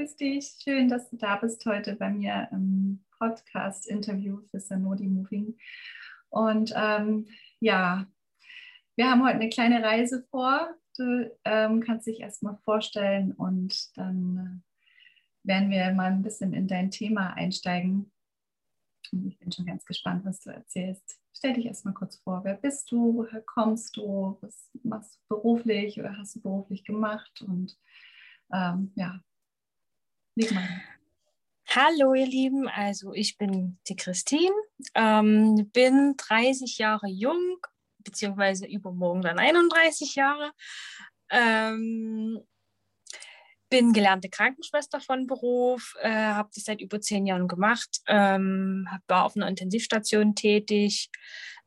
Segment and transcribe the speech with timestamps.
[0.00, 0.56] Grüße dich.
[0.64, 5.58] Schön, dass du da bist heute bei mir im Podcast-Interview für Sanodi Moving.
[6.30, 7.26] Und ähm,
[7.58, 8.06] ja,
[8.96, 10.74] wir haben heute eine kleine Reise vor.
[10.96, 14.64] Du ähm, kannst dich erstmal vorstellen und dann
[15.44, 18.10] äh, werden wir mal ein bisschen in dein Thema einsteigen.
[19.12, 21.20] Und ich bin schon ganz gespannt, was du erzählst.
[21.36, 22.42] Stell dich erstmal kurz vor.
[22.42, 23.16] Wer bist du?
[23.16, 24.38] Woher kommst du?
[24.40, 27.44] Was machst du beruflich oder hast du beruflich gemacht?
[27.46, 27.76] Und
[28.50, 29.20] ähm, ja,
[30.34, 30.68] leg mal.
[31.68, 34.54] Hallo ihr Lieben, also ich bin die Christine,
[34.94, 37.58] ähm, bin 30 Jahre jung,
[37.98, 40.50] beziehungsweise übermorgen dann 31 Jahre.
[41.30, 42.40] Ähm,
[43.68, 49.24] bin gelernte Krankenschwester von Beruf, äh, habe das seit über zehn Jahren gemacht, ähm, war
[49.24, 51.08] auf einer Intensivstation tätig.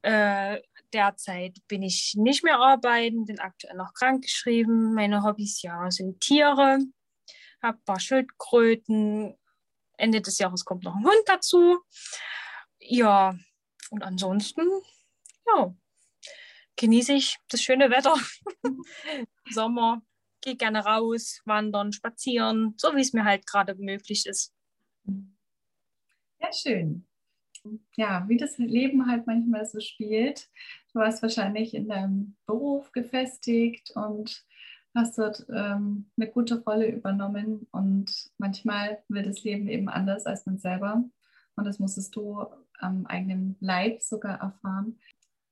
[0.01, 0.59] Äh,
[0.91, 4.93] derzeit bin ich nicht mehr arbeiten, bin aktuell noch krankgeschrieben.
[4.93, 6.79] Meine Hobbys ja sind Tiere,
[7.63, 9.35] habe ein paar Schildkröten.
[9.97, 11.79] Ende des Jahres kommt noch ein Hund dazu.
[12.79, 13.37] Ja,
[13.89, 14.67] und ansonsten,
[15.47, 15.73] ja,
[16.75, 18.15] genieße ich das schöne Wetter.
[19.49, 20.01] Sommer,
[20.41, 24.53] gehe gerne raus, wandern, spazieren, so wie es mir halt gerade möglich ist.
[26.39, 27.07] Ja, schön.
[27.95, 30.49] Ja, wie das Leben halt manchmal so spielt.
[30.91, 34.43] Du warst wahrscheinlich in deinem Beruf gefestigt und
[34.95, 40.45] hast dort ähm, eine gute Rolle übernommen und manchmal wird das Leben eben anders als
[40.45, 41.03] man selber
[41.55, 42.45] und das musstest du
[42.79, 44.99] am eigenen Leib sogar erfahren.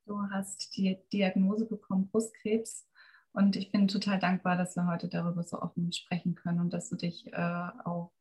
[0.05, 2.87] Du hast die Diagnose bekommen, Brustkrebs
[3.33, 6.89] und ich bin total dankbar, dass wir heute darüber so offen sprechen können und dass
[6.89, 8.11] du dich äh, auch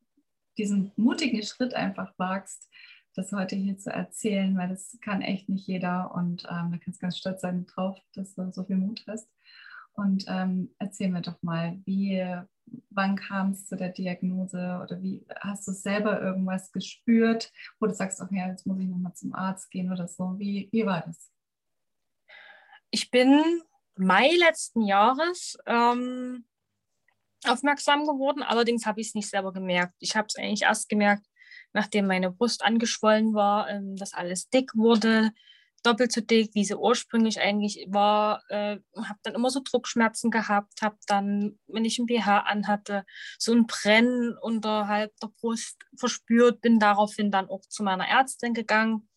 [0.57, 2.71] diesen mutigen Schritt einfach wagst,
[3.15, 7.01] das heute hier zu erzählen, weil das kann echt nicht jeder und ähm, da kannst
[7.01, 9.29] du ganz stolz sein drauf, dass du so viel Mut hast.
[9.95, 12.25] Und ähm, erzähl mir doch mal, wie,
[12.91, 17.95] wann kam es zu der Diagnose oder wie hast du selber irgendwas gespürt, wo du
[17.95, 20.39] sagst, ja, jetzt muss ich nochmal zum Arzt gehen oder so.
[20.39, 21.31] Wie, wie war das?
[22.91, 23.63] Ich bin
[23.97, 26.47] Mai letzten Jahres ähm,
[27.45, 28.43] aufmerksam geworden.
[28.43, 29.95] Allerdings habe ich es nicht selber gemerkt.
[29.99, 31.27] Ich habe es eigentlich erst gemerkt,
[31.73, 35.33] nachdem meine Brust angeschwollen war, ähm, dass alles dick wurde,
[35.83, 38.43] doppelt so dick, wie sie ursprünglich eigentlich war.
[38.49, 43.05] Äh, habe dann immer so Druckschmerzen gehabt, habe dann, wenn ich ein BH anhatte,
[43.39, 49.09] so ein Brennen unterhalb der Brust verspürt, bin daraufhin dann auch zu meiner Ärztin gegangen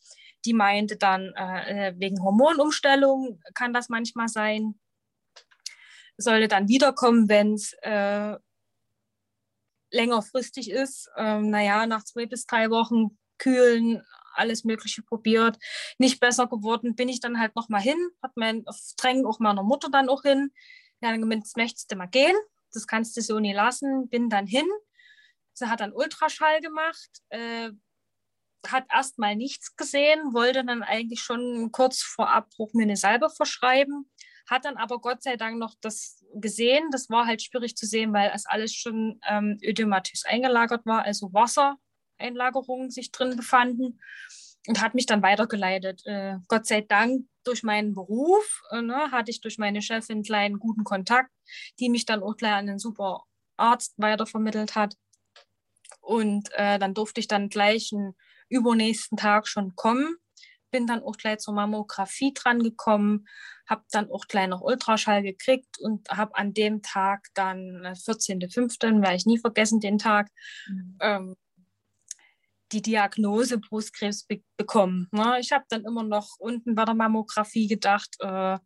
[0.45, 4.79] die meinte dann, äh, wegen Hormonumstellung kann das manchmal sein.
[6.17, 8.37] Sollte dann wiederkommen, wenn es äh,
[9.91, 11.09] längerfristig ist.
[11.17, 15.57] Ähm, naja, nach zwei bis drei Wochen kühlen, alles Mögliche probiert,
[15.97, 18.65] nicht besser geworden, bin ich dann halt nochmal hin, hat mein
[18.97, 20.51] Drängen auch meiner Mutter dann auch hin.
[21.01, 22.35] Ja, dann gemeint, das möchtest du mal gehen,
[22.71, 24.67] das kannst du so nie lassen, bin dann hin.
[25.53, 27.71] Sie hat dann Ultraschall gemacht, äh,
[28.67, 34.09] hat erstmal nichts gesehen, wollte dann eigentlich schon kurz vor Abbruch mir eine Salbe verschreiben,
[34.49, 36.89] hat dann aber Gott sei Dank noch das gesehen.
[36.91, 41.33] Das war halt schwierig zu sehen, weil es alles schon ähm, ödematös eingelagert war, also
[42.17, 43.99] Wassereinlagerungen sich drin befanden
[44.67, 46.01] und hat mich dann weitergeleitet.
[46.05, 50.23] Äh, Gott sei Dank durch meinen Beruf äh, ne, hatte ich durch meine Chefin einen
[50.23, 51.31] kleinen guten Kontakt,
[51.79, 53.23] die mich dann auch gleich an einen super
[53.57, 54.95] Arzt weitervermittelt hat.
[56.01, 58.13] Und äh, dann durfte ich dann gleich ein
[58.49, 60.15] übernächsten Tag schon kommen.
[60.71, 63.27] Bin dann auch gleich zur Mammographie dran gekommen,
[63.67, 69.01] habe dann auch gleich noch Ultraschall gekriegt und habe an dem Tag dann, 14.05., äh,
[69.01, 70.29] werde ich nie vergessen, den Tag,
[70.67, 70.97] mhm.
[70.99, 71.35] ähm,
[72.73, 75.07] die Diagnose Brustkrebs be bekommen.
[75.11, 75.37] Ne?
[75.39, 78.57] Ich habe dann immer noch unten bei der Mammographie gedacht, äh,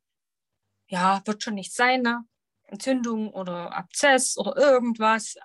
[0.90, 2.24] ja, wird schon nichts sein, ne?
[2.64, 5.36] Entzündung oder Abzess oder irgendwas.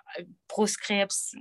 [0.48, 1.34] Brustkrebs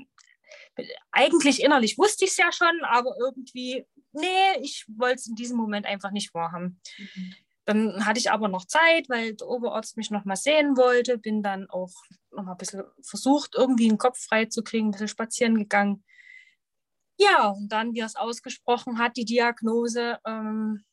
[1.12, 5.58] eigentlich innerlich wusste ich es ja schon, aber irgendwie, nee, ich wollte es in diesem
[5.58, 6.80] Moment einfach nicht vorhaben.
[6.98, 7.36] Mhm.
[7.66, 11.44] Dann hatte ich aber noch Zeit, weil der Oberarzt mich noch mal sehen wollte, bin
[11.44, 11.92] dann auch
[12.32, 16.04] noch mal ein bisschen versucht, irgendwie den Kopf frei zu kriegen, ein bisschen spazieren gegangen.
[17.22, 20.84] Ja, und dann, wie er es ausgesprochen hat, die Diagnose, ähm,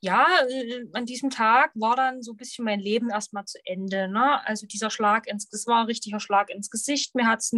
[0.00, 4.06] ja, äh, an diesem Tag war dann so ein bisschen mein Leben erstmal zu Ende.
[4.06, 4.46] Ne?
[4.46, 7.16] Also dieser Schlag ins, das war ein richtiger Schlag ins Gesicht.
[7.16, 7.52] Mir hat es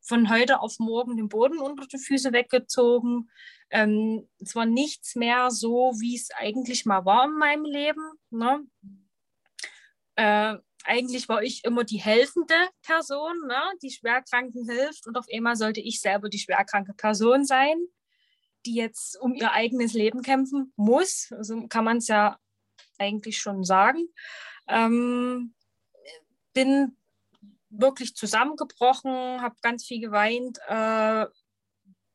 [0.00, 3.28] von heute auf morgen den Boden unter die Füße weggezogen.
[3.68, 8.12] Ähm, es war nichts mehr so, wie es eigentlich mal war in meinem Leben.
[8.30, 8.64] Ne?
[10.14, 10.56] Äh,
[10.88, 13.60] eigentlich war ich immer die helfende Person, ne?
[13.82, 17.76] die Schwerkranken hilft und auf einmal sollte ich selber die schwerkranke Person sein
[18.66, 21.32] die jetzt um ihr eigenes Leben kämpfen muss.
[21.32, 22.38] Also kann man es ja
[22.98, 24.08] eigentlich schon sagen.
[24.68, 25.54] Ähm,
[26.52, 26.96] bin
[27.70, 31.26] wirklich zusammengebrochen, habe ganz viel geweint, äh,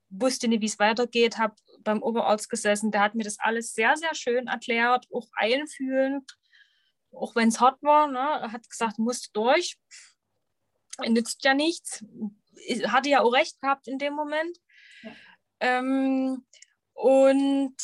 [0.10, 3.96] wusste nicht, wie es weitergeht, habe beim Oberarzt gesessen, der hat mir das alles sehr,
[3.98, 6.38] sehr schön erklärt, auch einfühlend,
[7.14, 8.08] auch wenn es hart war.
[8.08, 8.20] Ne?
[8.20, 9.78] Er hat gesagt, musst durch,
[11.08, 12.04] nützt ja nichts.
[12.68, 14.58] Ich hatte ja auch recht gehabt in dem Moment.
[15.02, 15.12] Ja.
[15.60, 16.46] Ähm,
[16.94, 17.76] und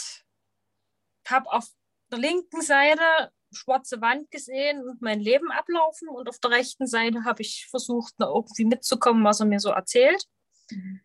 [1.27, 1.67] habe auf
[2.11, 7.23] der linken Seite schwarze Wand gesehen und mein Leben ablaufen und auf der rechten Seite
[7.23, 10.23] habe ich versucht, irgendwie mitzukommen, was er mir so erzählt.
[10.69, 11.01] Mhm.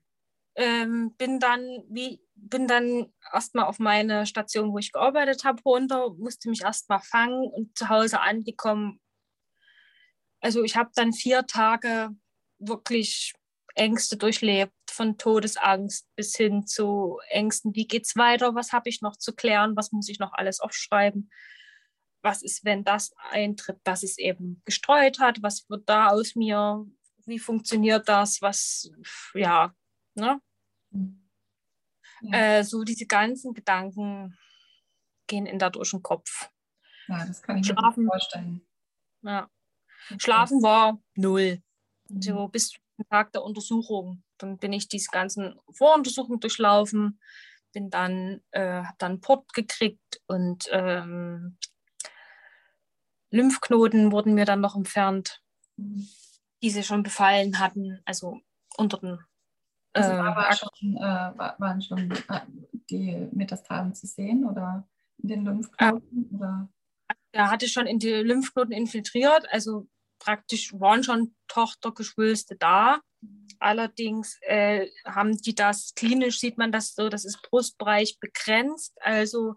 [0.56, 6.10] Ähm, bin dann wie bin dann erstmal auf meine Station, wo ich gearbeitet habe, runter,
[6.18, 9.00] musste mich erstmal fangen und zu Hause angekommen.
[10.40, 12.10] Also ich habe dann vier Tage
[12.58, 13.34] wirklich
[13.74, 19.02] Ängste durchlebt, von Todesangst bis hin zu Ängsten, wie geht es weiter, was habe ich
[19.02, 21.30] noch zu klären, was muss ich noch alles aufschreiben,
[22.22, 26.86] was ist, wenn das eintritt, dass es eben gestreut hat, was wird da aus mir,
[27.26, 28.90] wie funktioniert das, was,
[29.34, 29.74] ja,
[30.14, 30.40] ne?
[32.22, 32.58] Ja.
[32.58, 34.36] Äh, so diese ganzen Gedanken
[35.26, 36.50] gehen in da durch den Kopf.
[37.08, 38.66] Ja, das kann ich Schlafen, mir vorstellen.
[39.22, 39.50] Ja.
[40.18, 41.62] Schlafen war null.
[42.08, 42.22] Mhm.
[42.22, 44.22] So bis zum Tag der Untersuchung.
[44.38, 47.20] Dann bin ich diese ganzen Voruntersuchungen durchlaufen,
[47.72, 51.58] bin dann, äh, habe dann Port gekriegt und ähm,
[53.30, 55.42] Lymphknoten wurden mir dann noch entfernt,
[55.76, 56.08] mhm.
[56.62, 58.40] die sie schon befallen hatten, also
[58.76, 59.18] unter den
[59.94, 62.40] also da ähm, war schon, äh, waren schon äh,
[62.90, 64.86] die Metastasen zu sehen oder
[65.18, 66.30] in den Lymphknoten?
[66.30, 66.68] Äh, oder?
[67.32, 69.88] Er hatte schon in die Lymphknoten infiltriert, also
[70.18, 73.00] praktisch waren schon Tochtergeschwülste da.
[73.58, 79.54] Allerdings äh, haben die das, klinisch sieht man das so, das ist Brustbereich begrenzt, also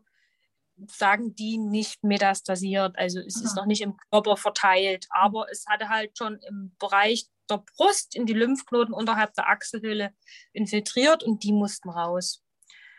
[0.85, 3.45] sagen die nicht metastasiert, also es Aha.
[3.45, 8.15] ist noch nicht im Körper verteilt, aber es hatte halt schon im Bereich der Brust
[8.15, 10.13] in die Lymphknoten unterhalb der Achselhöhle
[10.53, 12.43] infiltriert und die mussten raus.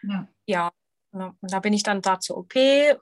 [0.02, 0.28] Ja.
[0.46, 0.72] ja.
[1.10, 2.54] Und da bin ich dann da zur OP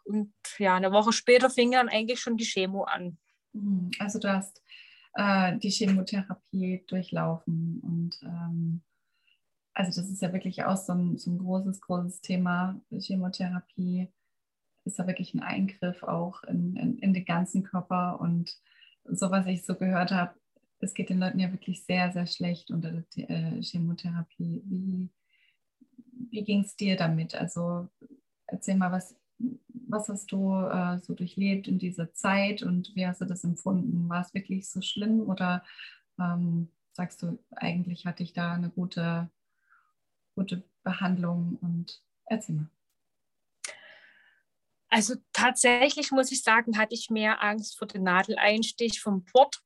[0.04, 3.18] und ja, eine Woche später fing dann eigentlich schon die Chemo an.
[3.52, 3.90] Mhm.
[3.98, 4.62] Also du hast
[5.14, 8.82] äh, die Chemotherapie durchlaufen und ähm,
[9.74, 12.80] also das ist ja wirklich auch so ein, so ein großes, großes Thema.
[12.98, 14.08] Chemotherapie
[14.84, 18.56] ist ja wirklich ein Eingriff auch in, in, in den ganzen Körper und
[19.04, 20.34] so was ich so gehört habe,
[20.80, 24.62] es geht den Leuten ja wirklich sehr, sehr schlecht unter der äh, Chemotherapie.
[24.64, 25.08] Wie,
[26.30, 27.34] wie ging es dir damit?
[27.34, 27.88] Also
[28.46, 29.16] erzähl mal, was,
[29.68, 34.08] was hast du äh, so durchlebt in dieser Zeit und wie hast du das empfunden?
[34.08, 35.64] War es wirklich so schlimm oder
[36.18, 39.30] ähm, sagst du, eigentlich hatte ich da eine gute,
[40.34, 42.70] gute Behandlung und erzähl mal.
[44.88, 49.62] Also tatsächlich muss ich sagen, hatte ich mehr Angst vor dem Nadeleinstich vom Port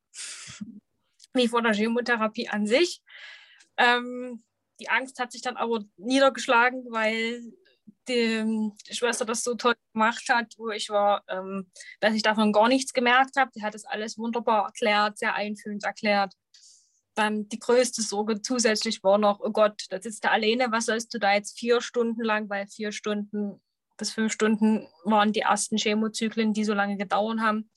[1.35, 3.03] wie vor der Chemotherapie an sich.
[3.77, 4.43] Ähm,
[4.81, 7.43] die Angst hat sich dann aber niedergeschlagen, weil
[8.09, 12.52] die, die, Schwester das so toll gemacht hat, wo ich war, ähm, dass ich davon
[12.52, 13.50] gar nichts gemerkt habe.
[13.54, 16.35] Die hat das alles wunderbar erklärt, sehr einfühlend erklärt.
[17.14, 21.12] Dann die größte Sorge zusätzlich war noch, oh Gott, da sitzt du alleine, was sollst
[21.12, 23.61] du da jetzt vier Stunden lang, weil vier Stunden
[23.97, 27.71] bis fünf Stunden waren die ersten Chemozyklen, die so lange gedauert haben.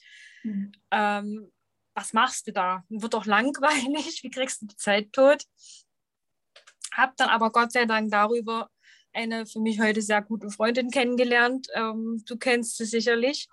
[0.44, 0.72] Mhm.
[0.92, 1.52] Ähm,
[1.94, 2.84] was machst du da?
[2.90, 5.44] Wird doch langweilig, wie kriegst du die Zeit tot?
[6.94, 8.70] Hab dann aber Gott sei Dank darüber
[9.14, 11.68] eine für mich heute sehr gute Freundin kennengelernt.
[11.76, 13.48] Ähm, du kennst sie sicherlich.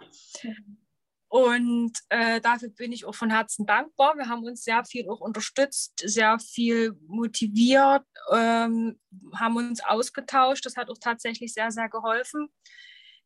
[1.29, 4.17] Und äh, dafür bin ich auch von Herzen dankbar.
[4.17, 8.99] Wir haben uns sehr viel auch unterstützt, sehr viel motiviert, ähm,
[9.37, 10.67] haben uns ausgetauscht.
[10.67, 12.49] Das hat auch tatsächlich sehr, sehr geholfen.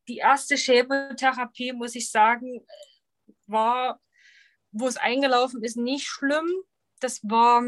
[0.06, 2.66] Die erste Chemotherapie, muss ich sagen,
[3.46, 3.98] war
[4.74, 6.50] wo es eingelaufen ist, nicht schlimm.
[7.00, 7.62] Das war,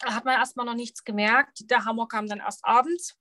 [0.00, 1.70] da hat man erstmal noch nichts gemerkt.
[1.70, 3.18] Der Hammer kam dann erst abends.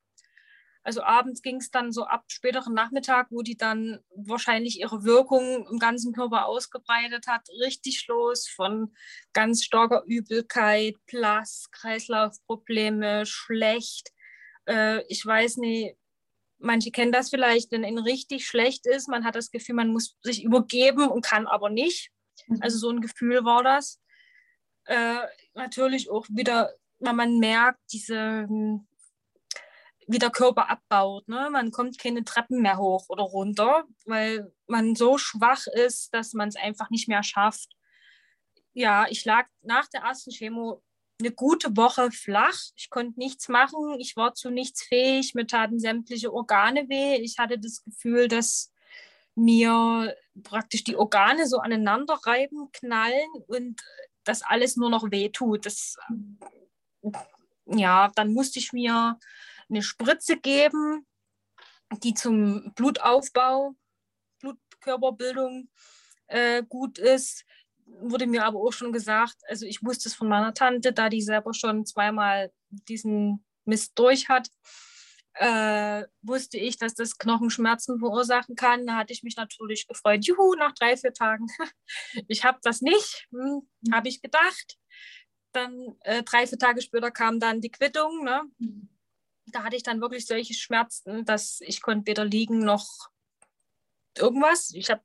[0.83, 5.65] Also abends ging es dann so ab späteren Nachmittag, wo die dann wahrscheinlich ihre Wirkung
[5.71, 8.93] im ganzen Körper ausgebreitet hat, richtig los von
[9.31, 14.11] ganz starker Übelkeit, Blass, Kreislaufprobleme, schlecht.
[14.65, 15.95] Äh, ich weiß nicht,
[16.57, 19.07] manche kennen das vielleicht, wenn ihnen richtig schlecht ist.
[19.07, 22.12] Man hat das Gefühl, man muss sich übergeben und kann aber nicht.
[22.59, 24.01] Also so ein Gefühl war das.
[24.85, 25.19] Äh,
[25.53, 28.47] natürlich auch wieder, wenn man merkt, diese,
[30.07, 31.27] wie der Körper abbaut.
[31.27, 31.49] Ne?
[31.51, 36.49] Man kommt keine Treppen mehr hoch oder runter, weil man so schwach ist, dass man
[36.49, 37.69] es einfach nicht mehr schafft.
[38.73, 40.81] Ja, ich lag nach der ersten Chemo
[41.19, 42.59] eine gute Woche flach.
[42.75, 43.99] Ich konnte nichts machen.
[43.99, 45.35] Ich war zu nichts fähig.
[45.35, 47.17] Mir taten sämtliche Organe weh.
[47.17, 48.72] Ich hatte das Gefühl, dass
[49.35, 53.81] mir praktisch die Organe so aneinander reiben, knallen und
[54.23, 55.65] dass alles nur noch weh tut.
[55.65, 55.97] Das,
[57.65, 59.19] ja, dann musste ich mir
[59.69, 61.05] eine Spritze geben,
[62.03, 63.75] die zum Blutaufbau,
[64.39, 65.69] Blutkörperbildung
[66.27, 67.45] äh, gut ist.
[67.85, 71.21] Wurde mir aber auch schon gesagt, also ich wusste es von meiner Tante, da die
[71.21, 74.49] selber schon zweimal diesen Mist durch hat,
[75.35, 78.85] äh, wusste ich, dass das Knochenschmerzen verursachen kann.
[78.85, 80.25] Da hatte ich mich natürlich gefreut.
[80.25, 81.47] Juhu, nach drei, vier Tagen.
[82.27, 84.77] ich habe das nicht, hm, habe ich gedacht.
[85.51, 88.23] Dann äh, drei, vier Tage später kam dann die Quittung.
[88.23, 88.43] Ne?
[89.47, 92.87] Da hatte ich dann wirklich solche Schmerzen, dass ich konnte weder liegen noch
[94.17, 94.71] irgendwas.
[94.73, 95.01] Ich habe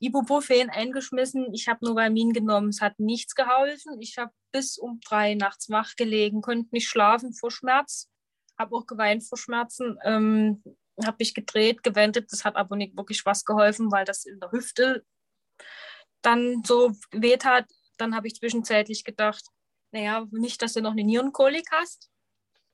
[0.00, 4.00] Ibuprofen eingeschmissen, ich habe Novamin genommen, es hat nichts geholfen.
[4.00, 8.08] Ich habe bis um drei nachts wach gelegen, konnte nicht schlafen vor Schmerz,
[8.60, 10.62] habe auch geweint vor Schmerzen, ähm,
[11.02, 14.52] habe mich gedreht, gewendet, das hat aber nicht wirklich was geholfen, weil das in der
[14.52, 15.04] Hüfte
[16.22, 17.66] dann so weht hat.
[17.96, 19.42] Dann habe ich zwischenzeitlich gedacht,
[19.92, 22.10] naja, nicht, dass du noch eine Nierenkolik hast,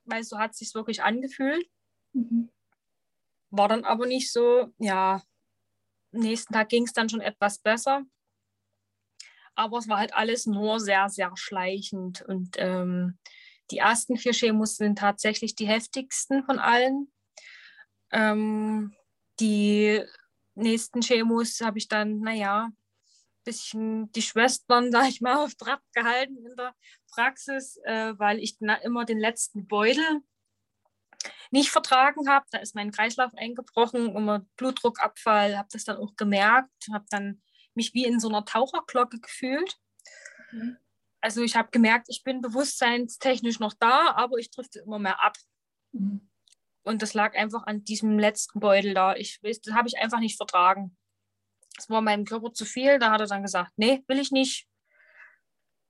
[0.03, 1.65] weil so hat es sich wirklich angefühlt.
[2.13, 2.51] Mhm.
[3.49, 5.23] War dann aber nicht so, ja,
[6.11, 8.03] nächsten Tag ging es dann schon etwas besser.
[9.55, 12.21] Aber es war halt alles nur sehr, sehr schleichend.
[12.21, 13.17] Und ähm,
[13.71, 17.11] die ersten vier Chemos sind tatsächlich die heftigsten von allen.
[18.11, 18.95] Ähm,
[19.39, 20.01] die
[20.55, 22.69] nächsten Chemos habe ich dann, naja,
[23.43, 26.75] bisschen die Schwestern, sag ich mal, auf Trab gehalten in der
[27.11, 30.21] Praxis, äh, weil ich immer den letzten Beutel
[31.49, 32.45] nicht vertragen habe.
[32.51, 37.41] Da ist mein Kreislauf eingebrochen, immer Blutdruckabfall, habe das dann auch gemerkt, habe dann
[37.73, 39.77] mich wie in so einer Taucherglocke gefühlt.
[40.51, 40.77] Mhm.
[41.21, 45.35] Also ich habe gemerkt, ich bin bewusstseinstechnisch noch da, aber ich drifte immer mehr ab.
[45.91, 46.29] Mhm.
[46.83, 49.15] Und das lag einfach an diesem letzten Beutel da.
[49.15, 50.95] Ich das habe ich einfach nicht vertragen.
[51.77, 52.97] Es war meinem Körper zu viel.
[52.99, 54.67] Da hat er dann gesagt, nee, will ich nicht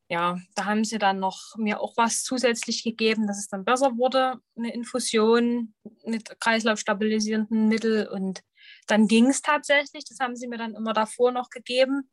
[0.09, 3.97] ja, da haben sie dann noch mir auch was zusätzlich gegeben, dass es dann besser
[3.97, 5.73] wurde, eine Infusion
[6.05, 8.41] mit kreislaufstabilisierenden Mittel und
[8.87, 10.05] dann ging es tatsächlich.
[10.05, 12.09] Das haben sie mir dann immer davor noch gegeben,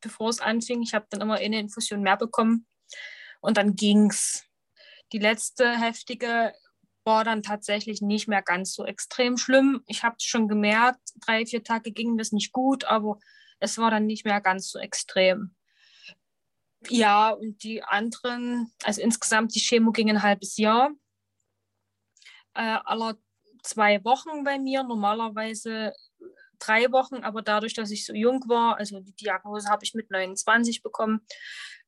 [0.00, 0.82] bevor es anfing.
[0.82, 2.66] Ich habe dann immer eine Infusion mehr bekommen
[3.40, 4.44] und dann ging es.
[5.12, 6.52] Die letzte heftige
[7.04, 9.82] war dann tatsächlich nicht mehr ganz so extrem schlimm.
[9.86, 13.18] Ich habe es schon gemerkt, drei, vier Tage ging das nicht gut, aber
[13.60, 15.54] es war dann nicht mehr ganz so extrem.
[16.88, 20.90] Ja, und die anderen, also insgesamt die Chemo ging ein halbes Jahr.
[22.54, 23.16] Äh, aller
[23.62, 25.92] zwei Wochen bei mir, normalerweise
[26.58, 30.10] drei Wochen, aber dadurch, dass ich so jung war, also die Diagnose habe ich mit
[30.10, 31.20] 29 bekommen,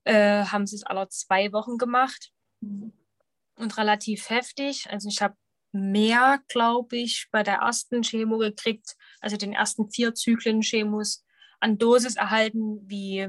[0.05, 4.89] äh, haben sie es aller zwei Wochen gemacht und relativ heftig.
[4.91, 5.37] Also ich habe
[5.73, 11.25] mehr, glaube ich, bei der ersten Chemo gekriegt, also den ersten vier Zyklen Chemos
[11.61, 13.29] an Dosis erhalten wie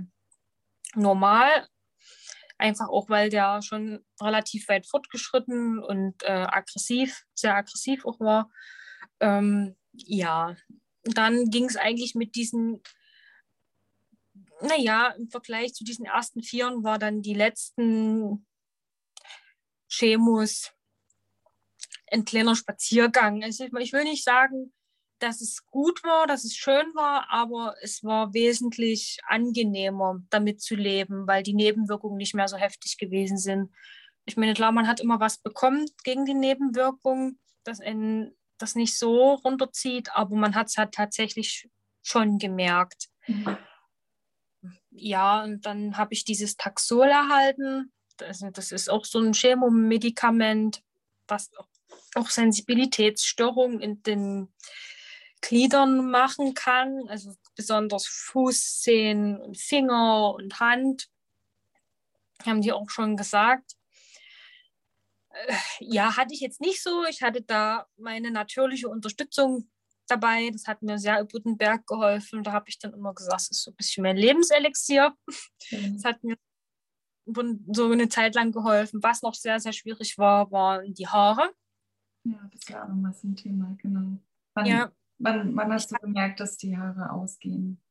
[0.96, 1.68] normal.
[2.58, 8.52] Einfach auch, weil der schon relativ weit fortgeschritten und äh, aggressiv, sehr aggressiv auch war.
[9.20, 10.56] Ähm, ja,
[11.04, 12.82] dann ging es eigentlich mit diesen,
[14.62, 18.46] naja, im Vergleich zu diesen ersten Vieren war dann die letzten
[19.90, 20.72] Chemos
[22.12, 23.44] ein kleiner Spaziergang.
[23.44, 24.74] Also ich will nicht sagen,
[25.20, 30.76] dass es gut war, dass es schön war, aber es war wesentlich angenehmer, damit zu
[30.76, 33.72] leben, weil die Nebenwirkungen nicht mehr so heftig gewesen sind.
[34.26, 38.98] Ich meine, klar, man hat immer was bekommen gegen die Nebenwirkungen, das einen das nicht
[38.98, 41.70] so runterzieht, aber man hat es halt tatsächlich
[42.02, 43.10] schon gemerkt.
[43.28, 43.58] Mhm.
[44.92, 47.92] Ja, und dann habe ich dieses Taxol erhalten.
[48.18, 50.84] Das, das ist auch so ein Chemomedikament,
[51.28, 51.50] was
[52.16, 54.54] auch Sensibilitätsstörungen in den
[55.42, 61.10] Gliedern machen kann, also besonders Fuß, Zehen, Finger und Hand,
[62.46, 63.76] haben die auch schon gesagt.
[65.34, 67.06] Äh, ja, hatte ich jetzt nicht so.
[67.06, 69.70] Ich hatte da meine natürliche Unterstützung
[70.08, 70.50] dabei.
[70.52, 72.44] Das hat mir sehr über den Berg geholfen.
[72.44, 75.14] Da habe ich dann immer gesagt, das ist so ein bisschen mein Lebenselixier.
[75.72, 75.94] Mhm.
[75.94, 76.38] Das hat mir
[77.72, 79.02] so eine Zeit lang geholfen.
[79.04, 81.52] Was noch sehr, sehr schwierig war, waren die Haare.
[82.24, 84.20] Ja, das war auch nochmal so ein Thema, genau.
[84.54, 84.92] Wann, ja.
[85.18, 87.82] Wann, wann hast du gemerkt, dass die Haare ausgehen?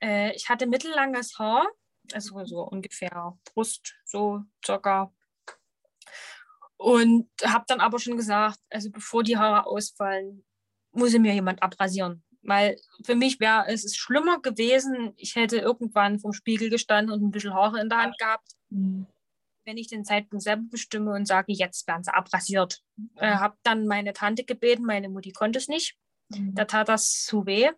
[0.00, 1.66] Äh, ich hatte mittellanges Haar,
[2.12, 5.12] also so ungefähr Brust, so circa.
[6.76, 10.44] Und habe dann aber schon gesagt, also bevor die Haare ausfallen,
[10.92, 12.22] muss mir jemand abrasieren.
[12.42, 17.30] Weil für mich wäre es schlimmer gewesen, ich hätte irgendwann vom Spiegel gestanden und ein
[17.30, 18.52] bisschen Haare in der Hand gehabt.
[18.70, 19.06] Mhm
[19.64, 22.82] wenn ich den Zeitpunkt selber bestimme und sage, jetzt werden sie abrasiert.
[23.16, 25.96] Äh, habe dann meine Tante gebeten, meine Mutti konnte es nicht.
[26.28, 26.54] Mhm.
[26.54, 27.70] Da tat das zu weh.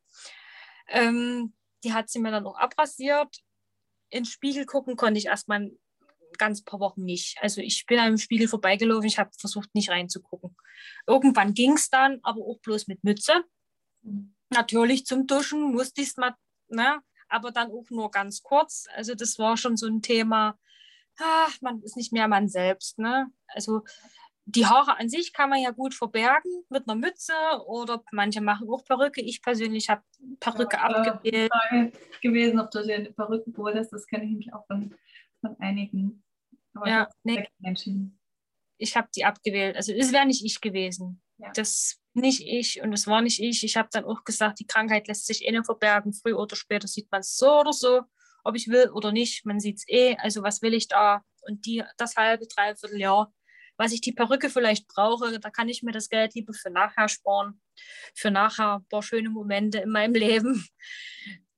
[0.88, 3.36] Ähm, die hat sie mir dann auch abrasiert.
[4.08, 5.70] ins Spiegel gucken konnte ich erstmal
[6.36, 7.38] ganz paar Wochen nicht.
[7.40, 10.56] Also ich bin am Spiegel vorbeigelaufen, ich habe versucht, nicht reinzugucken.
[11.06, 13.44] Irgendwann ging es dann, aber auch bloß mit Mütze.
[14.50, 16.34] Natürlich zum Duschen musste ich es mal,
[16.68, 17.00] ne?
[17.28, 18.86] aber dann auch nur ganz kurz.
[18.94, 20.58] Also das war schon so ein Thema,
[21.18, 22.98] ach, man ist nicht mehr man selbst.
[22.98, 23.30] Ne?
[23.48, 23.82] Also
[24.44, 27.32] die Haare an sich kann man ja gut verbergen mit einer Mütze
[27.66, 29.20] oder manche machen auch Perücke.
[29.20, 30.02] Ich persönlich habe
[30.38, 31.52] Perücke ja, äh, abgewählt.
[32.22, 34.94] gewesen, ob du dir eine Perücke wolltest, das kenne ich nämlich auch von,
[35.40, 36.22] von einigen.
[36.76, 37.48] Aber ja, nee.
[38.78, 39.76] Ich habe die abgewählt.
[39.76, 41.22] Also es wäre nicht ich gewesen.
[41.38, 41.50] Ja.
[41.52, 43.62] Das nicht ich und es war nicht ich.
[43.64, 46.12] Ich habe dann auch gesagt, die Krankheit lässt sich eh nicht verbergen.
[46.12, 48.02] Früh oder später sieht man es so oder so,
[48.44, 49.44] ob ich will oder nicht.
[49.46, 50.16] Man sieht es eh.
[50.16, 51.22] Also was will ich da?
[51.42, 53.32] Und die, das halbe, dreiviertel Jahr
[53.76, 57.08] was ich die Perücke vielleicht brauche, da kann ich mir das Geld lieber für nachher
[57.08, 57.60] sparen,
[58.14, 60.66] für nachher ein paar schöne Momente in meinem Leben,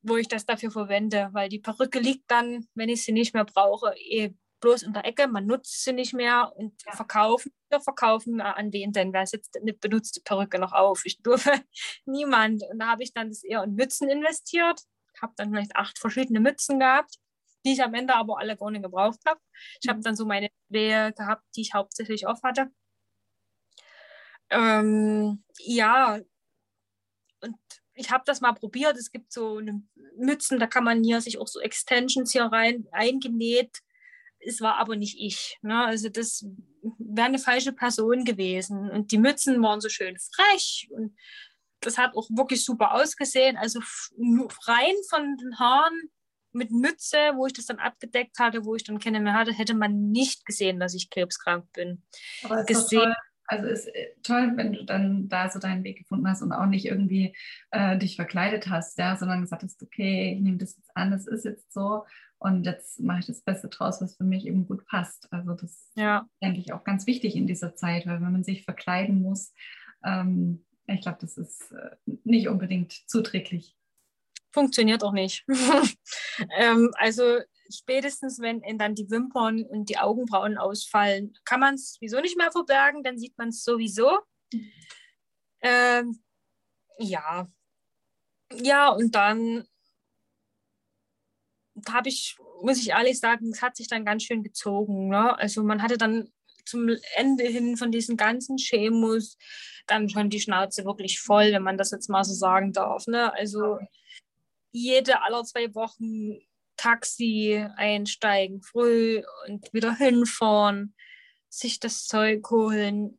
[0.02, 3.44] wo ich das dafür verwende, weil die Perücke liegt dann, wenn ich sie nicht mehr
[3.44, 6.92] brauche, eh bloß in der Ecke, man nutzt sie nicht mehr und ja.
[6.92, 11.02] verkaufen, wir verkaufen an wen denn, wer setzt eine benutzte Perücke noch auf?
[11.04, 11.52] Ich durfte
[12.06, 12.62] niemand.
[12.70, 14.80] Und da habe ich dann das eher in Mützen investiert,
[15.20, 17.18] habe dann vielleicht acht verschiedene Mützen gehabt
[17.64, 19.40] die ich am Ende aber alle gar nicht gebraucht habe.
[19.82, 20.02] Ich habe mhm.
[20.02, 22.70] dann so meine Wehe gehabt, die ich hauptsächlich auf hatte.
[24.50, 26.20] Ähm, ja,
[27.40, 27.56] und
[27.94, 28.96] ich habe das mal probiert.
[28.96, 29.82] Es gibt so eine
[30.16, 33.82] Mützen, da kann man hier sich auch so Extensions hier rein eingenäht.
[34.40, 35.58] Es war aber nicht ich.
[35.62, 35.84] Ne?
[35.84, 36.46] Also das
[36.98, 38.90] wäre eine falsche Person gewesen.
[38.90, 41.16] Und die Mützen waren so schön frech und
[41.80, 43.56] das hat auch wirklich super ausgesehen.
[43.56, 43.80] Also
[44.66, 46.10] rein von den Haaren
[46.52, 49.74] mit Mütze, wo ich das dann abgedeckt hatte, wo ich dann keine mehr hatte, hätte
[49.74, 52.02] man nicht gesehen, dass ich krebskrank bin.
[52.42, 53.14] Aber es ist toll.
[53.50, 56.66] Also ist äh, toll, wenn du dann da so deinen Weg gefunden hast und auch
[56.66, 57.34] nicht irgendwie
[57.70, 61.26] äh, dich verkleidet hast, ja, sondern gesagt hast, okay, ich nehme das jetzt an, das
[61.26, 62.04] ist jetzt so
[62.38, 65.32] und jetzt mache ich das Beste draus, was für mich eben gut passt.
[65.32, 66.28] Also das ja.
[66.42, 69.52] denke ich auch ganz wichtig in dieser Zeit, weil wenn man sich verkleiden muss,
[70.04, 73.78] ähm, ich glaube, das ist äh, nicht unbedingt zuträglich
[74.50, 75.44] funktioniert auch nicht.
[76.58, 77.38] ähm, also
[77.70, 82.50] spätestens, wenn dann die Wimpern und die Augenbrauen ausfallen, kann man es sowieso nicht mehr
[82.50, 84.18] verbergen, dann sieht man es sowieso.
[85.60, 86.22] Ähm,
[86.98, 87.48] ja.
[88.52, 89.64] Ja, und dann
[91.90, 95.08] habe ich, muss ich ehrlich sagen, es hat sich dann ganz schön gezogen.
[95.08, 95.38] Ne?
[95.38, 96.30] Also man hatte dann
[96.64, 99.36] zum Ende hin von diesen ganzen Chemos
[99.86, 103.06] dann schon die Schnauze wirklich voll, wenn man das jetzt mal so sagen darf.
[103.06, 103.32] Ne?
[103.32, 103.78] Also
[104.70, 106.38] jede aller zwei Wochen
[106.76, 110.94] Taxi einsteigen, früh und wieder hinfahren,
[111.48, 113.18] sich das Zeug holen.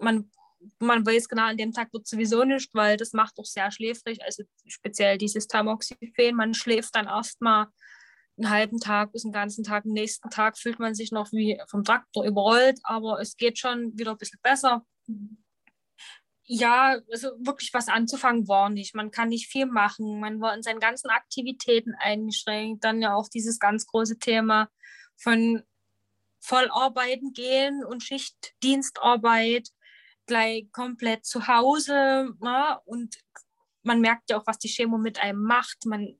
[0.00, 0.30] Man,
[0.78, 4.22] man weiß genau, an dem Tag wird sowieso nicht, weil das macht doch sehr schläfrig,
[4.22, 6.36] also speziell dieses Tamoxifen.
[6.36, 7.66] Man schläft dann erstmal
[8.36, 9.84] einen halben Tag bis einen ganzen Tag.
[9.84, 13.96] Am nächsten Tag fühlt man sich noch wie vom Traktor überrollt, aber es geht schon
[13.98, 14.84] wieder ein bisschen besser
[16.44, 18.94] ja, also wirklich was anzufangen war nicht.
[18.94, 20.20] Man kann nicht viel machen.
[20.20, 22.84] Man war in seinen ganzen Aktivitäten eingeschränkt.
[22.84, 24.68] Dann ja auch dieses ganz große Thema
[25.16, 25.62] von
[26.40, 29.68] Vollarbeiten gehen und Schichtdienstarbeit
[30.26, 32.34] gleich komplett zu Hause.
[32.40, 32.78] Ne?
[32.84, 33.16] und
[33.84, 35.86] man merkt ja auch, was die Chemo mit einem macht.
[35.86, 36.18] Man,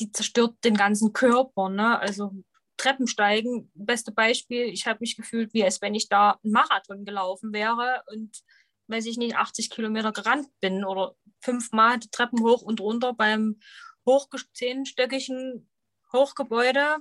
[0.00, 1.68] die zerstört den ganzen Körper.
[1.68, 1.98] Ne?
[1.98, 2.32] Also
[2.76, 7.52] Treppensteigen, beste Beispiel, ich habe mich gefühlt, wie als wenn ich da einen Marathon gelaufen
[7.52, 8.42] wäre und
[8.88, 13.58] weiß ich nicht, 80 Kilometer gerannt bin oder fünfmal die Treppen hoch und runter beim
[14.54, 15.68] zehnstöckigen
[16.12, 16.96] Hochgebäude.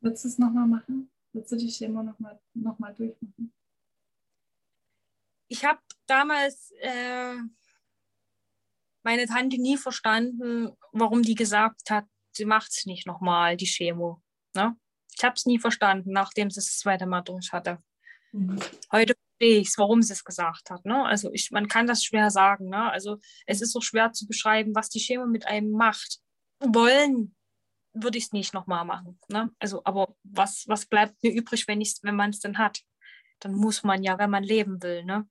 [0.00, 1.10] Würdest du es nochmal machen?
[1.32, 3.52] Würdest du die Schema nochmal noch mal durchmachen?
[5.52, 7.34] Ich habe damals äh,
[9.02, 14.22] meine Tante nie verstanden, warum die gesagt hat, sie macht es nicht nochmal, die Chemo.
[14.54, 14.74] Ne?
[15.14, 17.76] Ich habe es nie verstanden, nachdem sie es das zweite Mal durch hatte.
[18.32, 18.60] Mhm.
[18.90, 20.86] Heute verstehe ich es, warum sie es gesagt hat.
[20.86, 21.04] Ne?
[21.04, 22.70] Also ich, man kann das schwer sagen.
[22.70, 22.90] Ne?
[22.90, 26.20] Also es ist so schwer zu beschreiben, was die Chemo mit einem macht.
[26.60, 27.36] Wollen
[27.92, 29.20] würde ich es nicht nochmal machen.
[29.28, 29.50] Ne?
[29.58, 32.80] Also, aber was, was bleibt mir übrig, wenn, wenn man es denn hat?
[33.40, 35.04] Dann muss man ja, wenn man leben will.
[35.04, 35.28] Ne?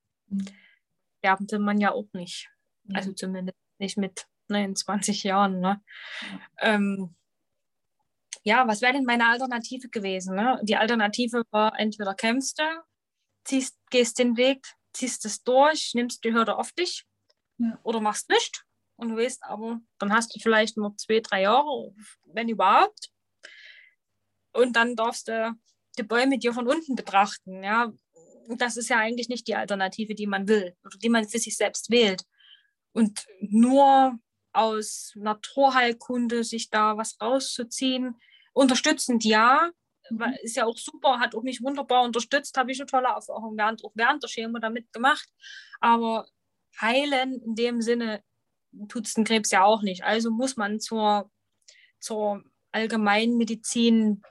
[1.18, 2.48] Sterben will man ja auch nicht.
[2.84, 2.96] Mhm.
[2.96, 5.60] Also zumindest nicht mit ne, in 20 Jahren.
[5.60, 5.80] Ne?
[6.20, 6.40] Mhm.
[6.60, 7.14] Ähm,
[8.44, 10.34] ja, was wäre denn meine Alternative gewesen?
[10.34, 10.60] Ne?
[10.64, 12.64] Die Alternative war, entweder kämpfst du
[13.44, 17.04] ziehst, gehst den Weg, ziehst es durch, nimmst die Hürde auf dich
[17.58, 17.78] ja.
[17.82, 18.64] oder machst nicht.
[18.96, 23.10] Und du weißt aber, dann hast du vielleicht nur zwei, drei Jahre, wenn überhaupt.
[24.52, 25.54] Und dann darfst du
[25.98, 27.62] die Bäume dir von unten betrachten.
[27.64, 27.92] Ja,
[28.48, 31.56] das ist ja eigentlich nicht die Alternative, die man will oder die man für sich
[31.56, 32.24] selbst wählt.
[32.92, 34.18] Und nur
[34.52, 38.16] aus Naturheilkunde sich da was rauszuziehen,
[38.52, 39.70] Unterstützend ja,
[40.10, 40.24] mhm.
[40.42, 43.84] ist ja auch super, hat auch mich wunderbar unterstützt, habe ich eine tolle Erfahrung während,
[43.84, 45.28] auch während der Chemo damit gemacht.
[45.80, 46.26] Aber
[46.80, 48.22] heilen in dem Sinne
[48.88, 50.04] tut es den Krebs ja auch nicht.
[50.04, 51.30] Also muss man zur,
[51.98, 54.22] zur Allgemeinmedizin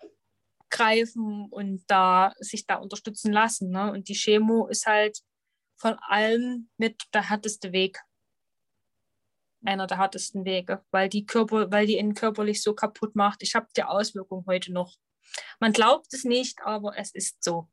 [0.72, 3.70] greifen und da sich da unterstützen lassen.
[3.70, 3.92] Ne?
[3.92, 5.20] Und die Chemo ist halt
[5.78, 8.00] von allem mit der härteste Weg.
[9.64, 13.44] Einer der härtesten Wege, weil die Körper, weil die ihn körperlich so kaputt macht.
[13.44, 14.98] Ich habe die Auswirkung heute noch.
[15.60, 17.70] Man glaubt es nicht, aber es ist so.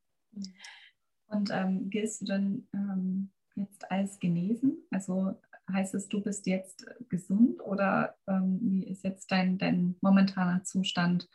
[1.28, 4.86] Und ähm, gehst du dann ähm, jetzt als genesen?
[4.90, 10.64] Also heißt es, du bist jetzt gesund oder ähm, wie ist jetzt dein, dein momentaner
[10.64, 11.28] Zustand?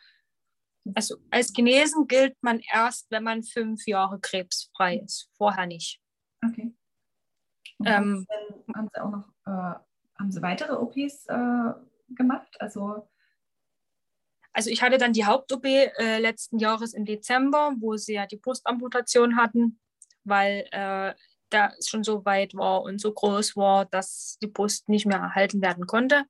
[0.94, 6.00] Also als genesen gilt man erst, wenn man fünf Jahre krebsfrei ist, vorher nicht.
[6.44, 6.74] Okay.
[7.84, 9.78] Ähm, haben, haben, Sie auch noch, äh,
[10.18, 11.72] haben Sie weitere OPs äh,
[12.14, 12.54] gemacht?
[12.60, 13.08] Also,
[14.52, 18.36] also ich hatte dann die Haupt-OP äh, letzten Jahres im Dezember, wo sie ja die
[18.36, 19.80] Brustamputation hatten,
[20.24, 21.14] weil äh,
[21.50, 25.62] der schon so weit war und so groß war, dass die Brust nicht mehr erhalten
[25.62, 26.24] werden konnte.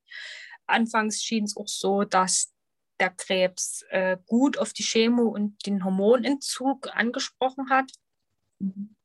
[0.67, 2.54] Anfangs schien es auch so, dass
[2.99, 7.91] der Krebs äh, gut auf die Chemo und den Hormonentzug angesprochen hat.
[8.59, 8.95] Mhm.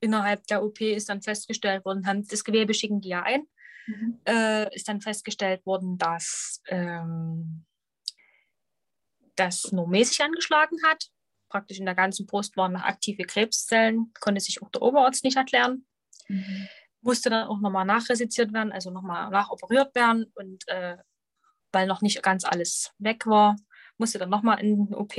[0.00, 3.46] Innerhalb der OP ist dann festgestellt worden, haben das Gewebe schicken die ja ein,
[3.86, 4.20] mhm.
[4.26, 7.64] äh, ist dann festgestellt worden, dass ähm,
[9.36, 11.08] das nur mäßig angeschlagen hat.
[11.48, 15.36] Praktisch in der ganzen Brust waren noch aktive Krebszellen, konnte sich auch der Oberarzt nicht
[15.36, 15.86] erklären.
[16.28, 16.68] Mhm.
[17.00, 20.98] Musste dann auch nochmal nachresiziert werden, also nochmal nachoperiert werden und äh,
[21.72, 23.56] weil noch nicht ganz alles weg war,
[23.98, 25.16] musste dann nochmal in den OP.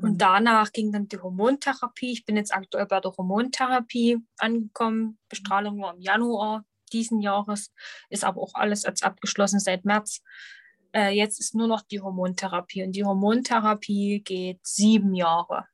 [0.00, 0.18] Und mhm.
[0.18, 2.12] danach ging dann die Hormontherapie.
[2.12, 5.18] Ich bin jetzt aktuell bei der Hormontherapie angekommen.
[5.28, 7.72] Bestrahlung war im Januar diesen Jahres,
[8.10, 10.22] ist aber auch alles als abgeschlossen seit März.
[10.94, 15.66] Äh, jetzt ist nur noch die Hormontherapie und die Hormontherapie geht sieben Jahre.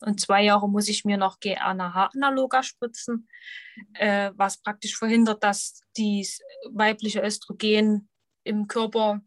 [0.00, 3.28] Und zwei Jahre muss ich mir noch GRNH-Analoga spritzen,
[3.94, 6.40] äh, was praktisch verhindert, dass das
[6.72, 8.08] weibliche Östrogen
[8.44, 9.22] im Körper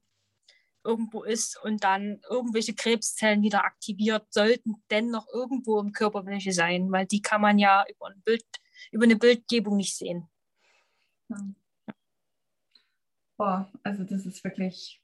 [0.85, 6.91] irgendwo ist und dann irgendwelche Krebszellen wieder aktiviert, sollten dennoch irgendwo im Körper welche sein,
[6.91, 8.45] weil die kann man ja über, ein Bild,
[8.91, 10.29] über eine Bildgebung nicht sehen.
[13.37, 15.01] Boah, also das ist wirklich,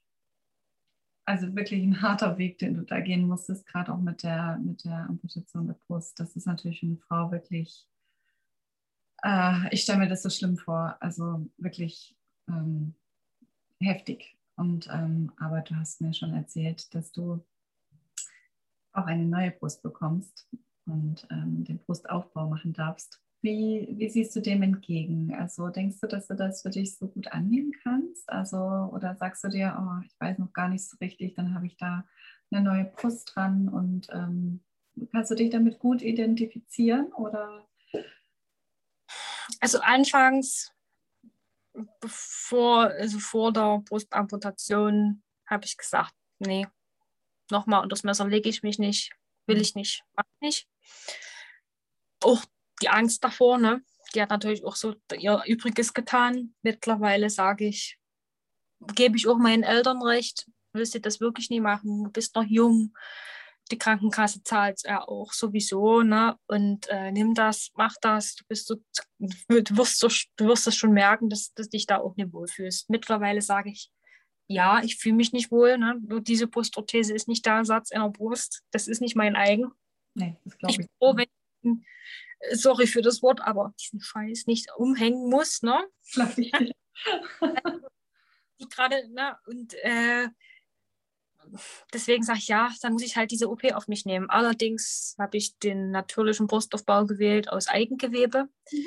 [1.25, 4.85] also wirklich ein harter Weg, den du da gehen musstest, gerade auch mit der, mit
[4.85, 6.19] der Amputation der Brust.
[6.19, 7.87] Das ist natürlich für eine Frau wirklich,
[9.23, 12.15] äh, ich stelle mir das so schlimm vor, also wirklich
[12.47, 12.95] ähm,
[13.81, 14.37] heftig.
[14.55, 17.43] Und ähm, aber du hast mir schon erzählt, dass du
[18.93, 20.47] auch eine neue Brust bekommst
[20.85, 23.21] und ähm, den Brustaufbau machen darfst.
[23.41, 25.33] Wie, wie siehst du dem entgegen?
[25.33, 28.29] Also denkst du, dass du das für dich so gut annehmen kannst?
[28.29, 31.65] Also, oder sagst du dir, oh, ich weiß noch gar nicht so richtig, dann habe
[31.65, 32.05] ich da
[32.51, 34.61] eine neue Brust dran und ähm,
[35.11, 37.11] kannst du dich damit gut identifizieren?
[37.13, 37.67] Oder?
[39.59, 40.71] Also anfangs
[41.99, 46.67] bevor, also vor der Brustamputation habe ich gesagt, nee,
[47.49, 49.11] nochmal unter das Messer lege ich mich nicht,
[49.45, 50.67] will ich nicht, mach nicht.
[52.23, 52.43] Auch
[52.81, 53.83] die Angst davor, ne?
[54.13, 56.53] Die hat natürlich auch so ihr Übriges getan.
[56.61, 57.97] Mittlerweile sage ich,
[58.93, 62.43] gebe ich auch meinen Eltern recht, willst du das wirklich nie machen, du bist noch
[62.43, 62.93] jung,
[63.71, 66.37] die Krankenkasse zahlt es ja auch sowieso, ne?
[66.47, 68.75] Und äh, nimm das, mach das, du bist so,
[69.19, 72.89] du wirst so, du wirst es schon merken, dass, dass dich da auch nicht wohlfühlst.
[72.89, 73.91] Mittlerweile sage ich,
[74.47, 75.99] ja, ich fühle mich nicht wohl, ne?
[76.05, 79.71] Nur diese Brustorthese ist nicht der Ersatz einer Brust, das ist nicht mein eigen.
[80.13, 80.79] Nee, das glaube ich.
[80.79, 81.27] Ich bin froh, wenn
[82.51, 85.87] ich, sorry für das Wort, aber diesen Scheiß nicht umhängen muss, ne?
[88.59, 89.37] die gerade, ne?
[89.45, 90.27] Und äh,
[91.93, 94.29] deswegen sage ich ja, dann muss ich halt diese OP auf mich nehmen.
[94.29, 98.49] Allerdings habe ich den natürlichen Brustaufbau gewählt aus Eigengewebe.
[98.71, 98.85] Mhm.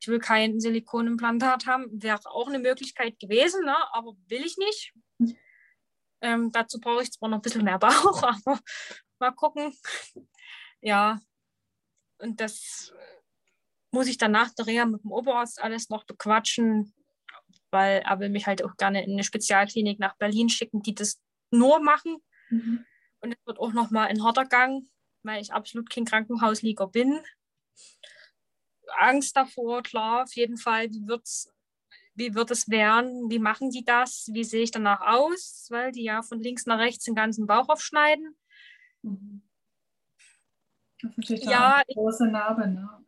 [0.00, 3.76] Ich will kein Silikonimplantat haben, wäre auch eine Möglichkeit gewesen, ne?
[3.92, 4.92] aber will ich nicht.
[5.18, 5.36] Mhm.
[6.20, 8.60] Ähm, dazu brauche ich zwar noch ein bisschen mehr Bauch, aber
[9.18, 9.72] mal gucken.
[10.80, 11.20] Ja,
[12.18, 12.92] und das
[13.90, 16.94] muss ich dann nach der Reha mit dem Oberarzt alles noch bequatschen,
[17.70, 21.20] weil er will mich halt auch gerne in eine Spezialklinik nach Berlin schicken, die das
[21.50, 22.18] nur machen.
[22.50, 22.84] Mhm.
[23.20, 24.86] Und es wird auch nochmal ein harter Gang,
[25.22, 27.18] weil ich absolut kein Krankenhauslieger bin.
[28.98, 30.90] Angst davor, klar, auf jeden Fall.
[30.90, 31.52] Wie, wird's,
[32.14, 33.30] wie wird es werden?
[33.30, 34.28] Wie machen die das?
[34.32, 35.66] Wie sehe ich danach aus?
[35.70, 38.36] Weil die ja von links nach rechts den ganzen Bauch aufschneiden.
[39.02, 39.42] Mhm.
[41.02, 42.68] Das ist natürlich ja, eine große Narbe.
[42.68, 43.06] Ne?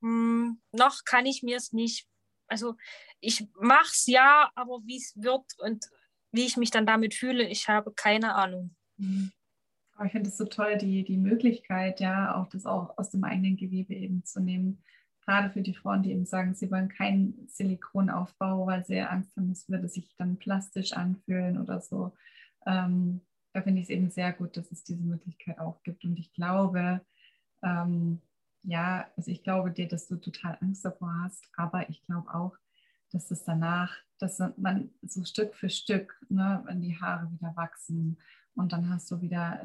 [0.00, 2.08] Mh, noch kann ich mir es nicht.
[2.48, 2.76] Also
[3.20, 5.84] ich mache es ja, aber wie es wird und
[6.32, 8.74] wie ich mich dann damit fühle, ich habe keine Ahnung.
[8.96, 9.32] Mhm.
[9.96, 13.24] Aber ich finde es so toll, die, die Möglichkeit, ja, auch das auch aus dem
[13.24, 14.82] eigenen Gewebe eben zu nehmen.
[15.24, 19.50] Gerade für die Frauen, die eben sagen, sie wollen keinen Silikonaufbau, weil sie Angst haben,
[19.50, 22.14] es würde sich dann plastisch anfühlen oder so.
[22.66, 23.22] Ähm,
[23.54, 26.04] da finde ich es eben sehr gut, dass es diese Möglichkeit auch gibt.
[26.04, 27.00] Und ich glaube,
[27.62, 28.20] ähm,
[28.64, 32.56] ja, also ich glaube dir, dass du total Angst davor hast, aber ich glaube auch,
[33.12, 38.18] dass es danach, dass man so Stück für Stück, ne, wenn die Haare wieder wachsen
[38.54, 39.62] und dann hast du wieder,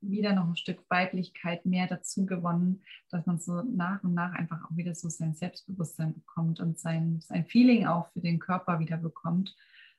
[0.00, 4.64] wieder noch ein Stück Weiblichkeit mehr dazu gewonnen, dass man so nach und nach einfach
[4.64, 8.96] auch wieder so sein Selbstbewusstsein bekommt und sein, sein Feeling auch für den Körper wieder
[8.96, 9.54] bekommt.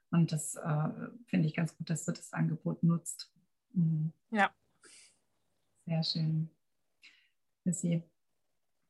[0.10, 0.90] Und das äh,
[1.28, 3.32] finde ich ganz gut, dass du das Angebot nutzt.
[3.74, 4.12] Mhm.
[4.32, 4.52] Ja.
[5.86, 6.50] Sehr schön.
[7.64, 8.04] Für Sie.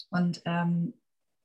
[0.10, 0.94] Und ähm,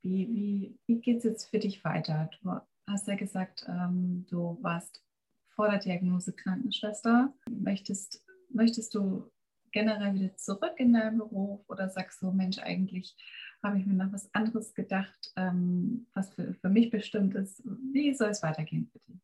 [0.06, 2.30] wie, wie, wie geht es jetzt für dich weiter?
[2.42, 5.02] Du hast ja gesagt, ähm, du warst
[5.48, 7.34] vor der Diagnose Krankenschwester.
[7.50, 9.30] Möchtest, möchtest du
[9.72, 13.16] generell wieder zurück in deinen Beruf oder sagst du, Mensch, eigentlich
[13.62, 17.62] habe ich mir noch was anderes gedacht, ähm, was für, für mich bestimmt ist.
[17.92, 19.20] Wie soll es weitergehen für dich?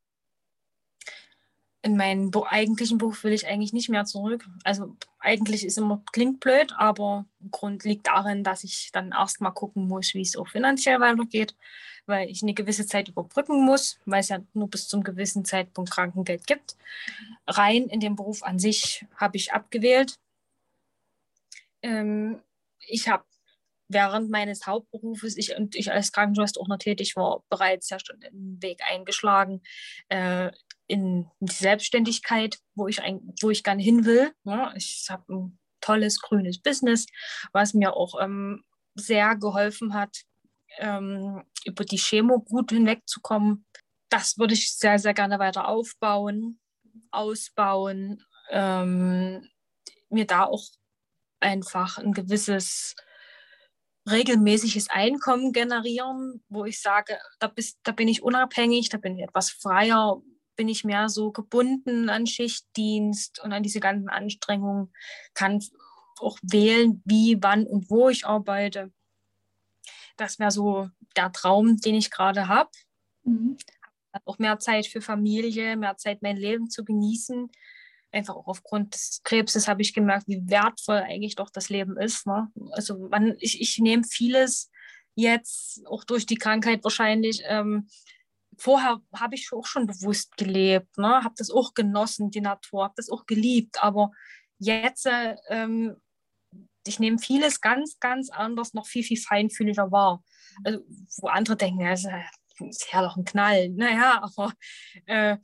[1.83, 4.47] In meinen eigentlichen Beruf will ich eigentlich nicht mehr zurück.
[4.63, 9.89] Also eigentlich ist immer, klingt blöd, aber Grund liegt darin, dass ich dann erstmal gucken
[9.89, 11.57] muss, wie es auch finanziell weitergeht,
[12.07, 15.91] weil ich eine gewisse Zeit überbrücken muss, weil es ja nur bis zum gewissen Zeitpunkt
[15.91, 16.77] Krankengeld gibt.
[17.49, 20.15] Rein in den Beruf an sich habe ich abgewählt.
[21.83, 22.41] Ähm,
[22.87, 23.25] ich habe
[23.89, 28.21] während meines Hauptberufes, ich und ich als Krankenschwester auch noch tätig war, bereits ja schon
[28.21, 29.63] den Weg eingeschlagen,
[30.09, 30.51] äh,
[30.93, 34.31] in die Selbstständigkeit, wo ich, ein, wo ich gerne hin will.
[34.45, 34.75] Ja, ne?
[34.77, 37.07] ich habe ein tolles grünes Business,
[37.53, 38.63] was mir auch ähm,
[38.95, 40.19] sehr geholfen hat,
[40.77, 43.65] ähm, über die Chemo gut hinwegzukommen.
[44.11, 46.61] Das würde ich sehr, sehr gerne weiter aufbauen,
[47.11, 49.49] ausbauen, ähm,
[50.11, 50.67] mir da auch
[51.41, 52.95] einfach ein gewisses
[54.11, 59.23] regelmäßiges Einkommen generieren, wo ich sage, da, bist, da bin ich unabhängig, da bin ich
[59.23, 60.21] etwas freier,
[60.57, 64.93] bin ich mehr so gebunden an Schichtdienst und an diese ganzen Anstrengungen,
[65.35, 65.61] kann
[66.19, 68.93] auch wählen, wie, wann und wo ich arbeite.
[70.17, 72.71] Das wäre so der Traum, den ich gerade habe.
[73.25, 73.57] Mhm.
[74.25, 77.51] Auch mehr Zeit für Familie, mehr Zeit, mein Leben zu genießen.
[78.13, 82.27] Einfach auch aufgrund des Krebses habe ich gemerkt, wie wertvoll eigentlich doch das Leben ist.
[82.27, 82.53] Ne?
[82.73, 84.71] Also man, ich, ich nehme vieles
[85.15, 87.89] jetzt, auch durch die Krankheit wahrscheinlich, ähm,
[88.63, 91.25] vorher habe ich auch schon bewusst gelebt, ne?
[91.25, 93.83] habe das auch genossen, die Natur, habe das auch geliebt.
[93.83, 94.13] Aber
[94.59, 95.97] jetzt, äh, ähm,
[96.87, 100.23] ich nehme vieles ganz, ganz anders, noch viel, viel feinfühliger wahr.
[100.65, 100.81] Also,
[101.21, 102.09] wo andere denken, ist,
[102.61, 103.71] ist ja doch ein Knall.
[103.71, 104.53] Naja, aber
[105.07, 105.39] äh,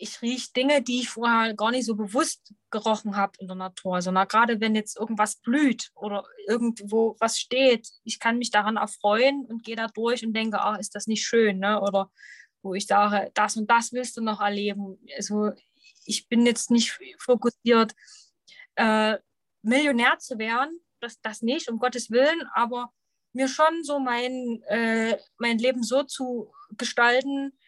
[0.00, 4.00] ich rieche Dinge, die ich vorher gar nicht so bewusst gerochen habe in der Natur,
[4.00, 9.44] sondern gerade wenn jetzt irgendwas blüht oder irgendwo was steht, ich kann mich daran erfreuen
[9.46, 11.80] und gehe da durch und denke, ach, ist das nicht schön, ne?
[11.80, 12.10] oder
[12.62, 14.98] wo ich sage, das und das willst du noch erleben.
[15.16, 15.52] Also
[16.04, 17.94] ich bin jetzt nicht fokussiert,
[18.76, 19.18] äh,
[19.62, 22.92] Millionär zu werden, das, das nicht, um Gottes Willen, aber
[23.32, 27.58] mir schon so mein, äh, mein Leben so zu gestalten,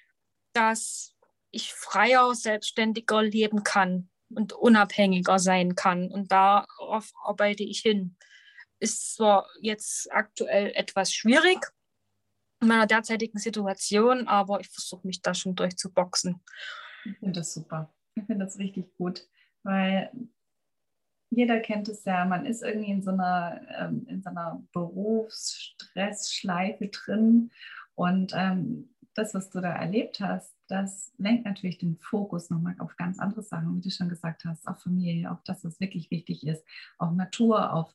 [0.52, 1.14] dass
[1.50, 6.10] ich freier, selbstständiger leben kann und unabhängiger sein kann.
[6.10, 8.16] Und darauf arbeite ich hin.
[8.78, 11.58] Ist zwar jetzt aktuell etwas schwierig
[12.60, 16.42] in meiner derzeitigen Situation, aber ich versuche mich da schon durchzuboxen.
[17.04, 17.90] Ich finde das super.
[18.14, 19.26] Ich finde das richtig gut,
[19.62, 20.10] weil
[21.30, 26.88] jeder kennt es ja, man ist irgendwie in so einer, ähm, in so einer Berufsstressschleife
[26.88, 27.52] drin
[27.94, 32.96] und ähm, das, was du da erlebt hast, das lenkt natürlich den Fokus nochmal auf
[32.96, 36.46] ganz andere Sachen, wie du schon gesagt hast, auf Familie, auf das, was wirklich wichtig
[36.46, 36.64] ist,
[36.98, 37.94] auf Natur, auf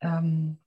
[0.00, 0.58] ähm,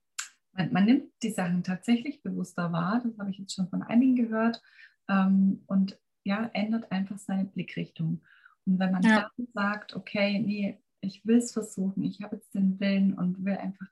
[0.52, 4.16] man, man, nimmt die Sachen tatsächlich bewusster wahr, das habe ich jetzt schon von einigen
[4.16, 4.62] gehört,
[5.08, 8.22] ähm, und ja, ändert einfach seine Blickrichtung.
[8.66, 9.30] Und wenn man ja.
[9.36, 13.56] dann sagt, okay, nee, ich will es versuchen, ich habe jetzt den Willen und will
[13.56, 13.86] einfach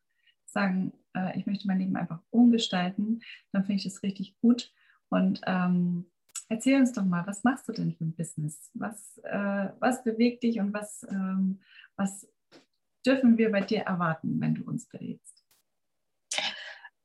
[0.44, 3.20] sagen, äh, ich möchte mein Leben einfach umgestalten,
[3.52, 4.72] dann finde ich das richtig gut.
[5.08, 6.06] Und ähm,
[6.48, 8.70] erzähl uns doch mal, was machst du denn für ein Business?
[8.74, 11.60] Was, äh, was bewegt dich und was, ähm,
[11.96, 12.28] was
[13.04, 15.44] dürfen wir bei dir erwarten, wenn du uns berätst?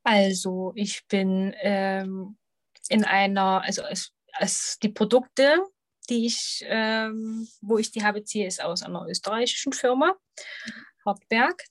[0.02, 2.36] Also ich bin ähm,
[2.88, 5.64] in einer, also es, es, die Produkte,
[6.10, 10.14] die ich, ähm, wo ich die habe, ziehe, ist aus einer österreichischen Firma,
[11.06, 11.62] Hauptberg.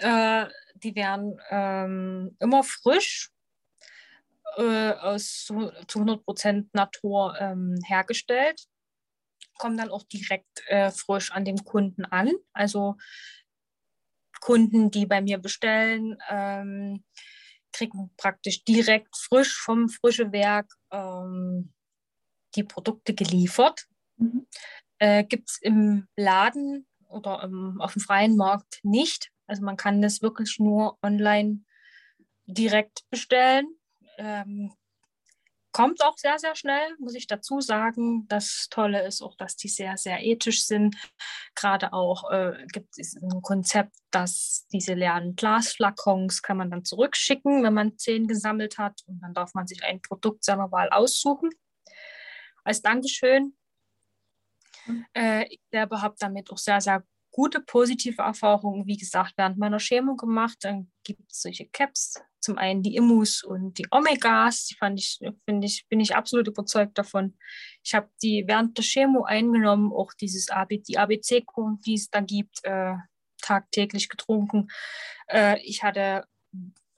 [0.00, 3.32] Äh, die werden ähm, immer frisch
[4.56, 8.66] äh, aus zu 100 Prozent Natur ähm, hergestellt.
[9.58, 12.32] kommen dann auch direkt äh, frisch an dem Kunden an.
[12.52, 12.96] Also
[14.40, 17.04] Kunden, die bei mir bestellen, ähm,
[17.72, 21.72] kriegen praktisch direkt frisch vom frischen Werk ähm,
[22.54, 23.86] die Produkte geliefert.
[24.16, 24.46] Mhm.
[24.98, 29.30] Äh, Gibt es im Laden oder im, auf dem freien Markt nicht.
[29.46, 31.64] Also man kann das wirklich nur online
[32.46, 33.77] direkt bestellen.
[34.18, 34.72] Ähm,
[35.72, 38.26] kommt auch sehr, sehr schnell, muss ich dazu sagen.
[38.28, 40.96] Das Tolle ist auch, dass die sehr, sehr ethisch sind.
[41.54, 47.62] Gerade auch äh, gibt es ein Konzept, dass diese leeren Glasflakons kann man dann zurückschicken,
[47.62, 49.02] wenn man zehn gesammelt hat.
[49.06, 51.50] Und dann darf man sich ein Produkt seiner Wahl aussuchen.
[52.64, 53.56] Als Dankeschön.
[54.86, 55.06] Mhm.
[55.14, 59.78] Äh, ich selber habe damit auch sehr, sehr gute positive Erfahrungen, wie gesagt, während meiner
[59.78, 60.58] Chemo gemacht.
[60.62, 65.18] Dann gibt es solche Caps, zum einen die Immus und die Omegas, die fand ich,
[65.44, 67.36] finde ich, bin ich absolut überzeugt davon.
[67.84, 72.20] Ich habe die während der Chemo eingenommen, auch dieses AB, die ABC-Kuren, die es da
[72.20, 72.94] gibt, äh,
[73.40, 74.68] tagtäglich getrunken.
[75.28, 76.24] Äh, ich hatte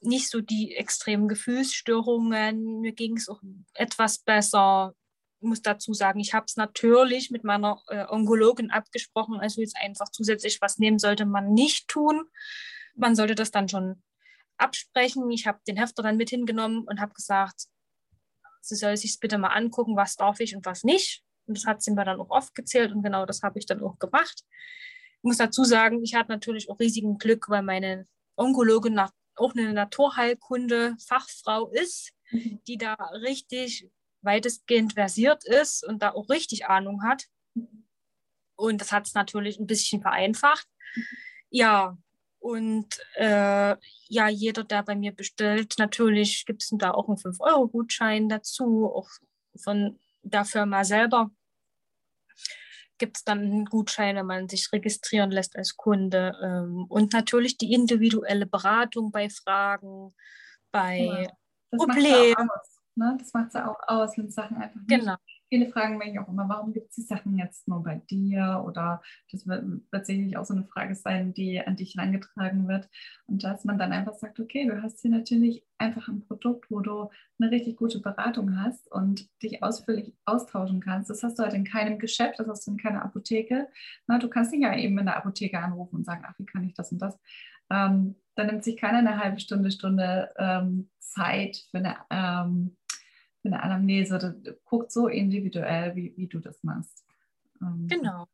[0.00, 3.40] nicht so die extremen Gefühlsstörungen, mir ging es auch
[3.74, 4.94] etwas besser
[5.40, 10.10] muss dazu sagen, ich habe es natürlich mit meiner äh, Onkologin abgesprochen, also jetzt einfach
[10.10, 12.24] zusätzlich was nehmen sollte man nicht tun.
[12.94, 14.02] Man sollte das dann schon
[14.60, 15.30] absprechen.
[15.30, 17.66] Ich habe den Hefter dann mit hingenommen und habe gesagt,
[18.60, 21.22] sie soll sich bitte mal angucken, was darf ich und was nicht.
[21.46, 23.82] Und das hat sie mir dann auch oft gezählt und genau das habe ich dann
[23.82, 24.44] auch gemacht.
[25.16, 29.72] Ich muss dazu sagen, ich hatte natürlich auch riesigen Glück, weil meine Onkologin auch eine
[29.72, 32.60] Naturheilkunde Fachfrau ist, mhm.
[32.66, 33.90] die da richtig
[34.22, 37.26] weitestgehend versiert ist und da auch richtig Ahnung hat.
[38.56, 40.68] Und das hat es natürlich ein bisschen vereinfacht.
[41.48, 41.96] Ja,
[42.40, 43.76] und äh,
[44.08, 49.08] ja, jeder, der bei mir bestellt, natürlich gibt es da auch einen 5-Euro-Gutschein dazu, auch
[49.56, 51.30] von der Firma selber
[53.00, 56.36] gibt es dann einen Gutschein, wenn man sich registrieren lässt als Kunde.
[56.42, 60.14] Ähm, und natürlich die individuelle Beratung bei Fragen,
[60.70, 62.48] bei ja, Problemen.
[62.94, 63.16] Ne?
[63.18, 64.88] Das macht es ja auch aus, wenn Sachen einfach nicht.
[64.88, 65.16] Genau.
[65.50, 68.62] Viele fragen mich auch immer, warum gibt es die Sachen jetzt nur bei dir?
[68.64, 72.88] Oder das wird tatsächlich auch so eine Frage sein, die an dich herangetragen wird.
[73.26, 76.78] Und dass man dann einfach sagt, okay, du hast hier natürlich einfach ein Produkt, wo
[76.78, 77.10] du
[77.40, 81.10] eine richtig gute Beratung hast und dich ausführlich austauschen kannst.
[81.10, 83.68] Das hast du halt in keinem Geschäft, das hast du in keiner Apotheke.
[84.06, 86.62] Na, du kannst nicht ja eben in der Apotheke anrufen und sagen, ach, wie kann
[86.62, 87.18] ich das und das?
[87.70, 92.76] Ähm, da nimmt sich keiner eine halbe Stunde, Stunde ähm, Zeit für eine ähm,
[93.42, 97.04] für eine Anamnese, das guckt so individuell, wie, wie du das machst.
[97.60, 98.26] Ähm, genau.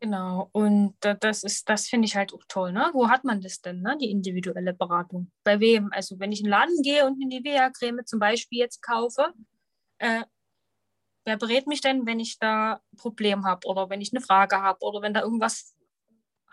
[0.00, 2.90] Genau, und das ist, das finde ich halt auch toll, ne?
[2.92, 3.96] Wo hat man das denn, ne?
[3.98, 5.30] Die individuelle Beratung.
[5.44, 5.88] Bei wem?
[5.92, 9.32] Also wenn ich in den Laden gehe und eine Nivea-Creme zum Beispiel jetzt kaufe,
[9.98, 10.24] äh,
[11.24, 14.60] wer berät mich denn, wenn ich da ein Problem habe oder wenn ich eine Frage
[14.60, 15.73] habe oder wenn da irgendwas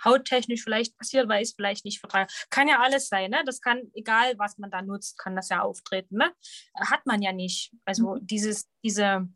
[0.03, 2.31] hauttechnisch vielleicht passiert, weil ich es vielleicht nicht vertrage.
[2.49, 3.43] Kann ja alles sein, ne?
[3.45, 6.31] Das kann, egal was man da nutzt, kann das ja auftreten, ne?
[6.75, 7.71] Hat man ja nicht.
[7.85, 8.27] Also mhm.
[8.27, 9.27] dieses, diese,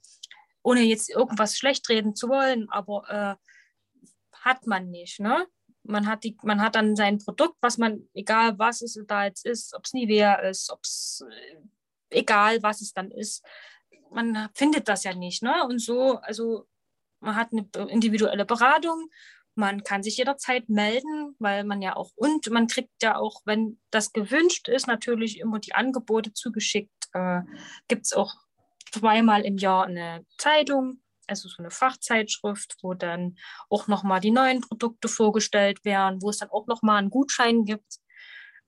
[0.63, 4.07] ohne jetzt irgendwas schlecht reden zu wollen, aber äh,
[4.41, 5.47] hat man nicht, ne?
[5.83, 9.45] Man hat, die, man hat dann sein Produkt, was man, egal was es da jetzt
[9.45, 13.45] ist, ob es Nivea ist, ob es, äh, egal was es dann ist,
[14.11, 15.63] man findet das ja nicht, ne?
[15.65, 16.67] Und so, also
[17.19, 19.09] man hat eine individuelle Beratung
[19.55, 23.79] man kann sich jederzeit melden, weil man ja auch, und man kriegt ja auch, wenn
[23.89, 26.91] das gewünscht ist, natürlich immer die Angebote zugeschickt.
[27.13, 27.41] Äh,
[27.87, 28.35] Gibt es auch
[28.91, 33.37] zweimal im Jahr eine Zeitung, also so eine Fachzeitschrift, wo dann
[33.69, 37.99] auch nochmal die neuen Produkte vorgestellt werden, wo es dann auch nochmal einen Gutschein gibt,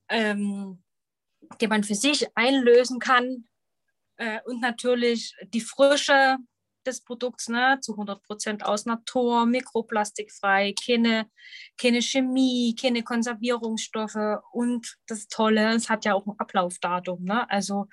[0.09, 0.83] ähm,
[1.61, 3.45] den man für sich einlösen kann.
[4.15, 6.37] Äh, und natürlich die frische
[6.87, 11.29] des Produkts ne, zu 100 Prozent aus Natur, mikroplastikfrei, keine,
[11.77, 17.23] keine Chemie, keine Konservierungsstoffe und das Tolle, es hat ja auch ein Ablaufdatum.
[17.23, 17.49] Ne?
[17.49, 17.87] Also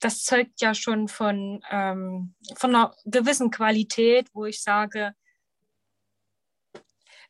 [0.00, 5.14] das zeugt ja schon von, ähm, von einer gewissen Qualität, wo ich sage,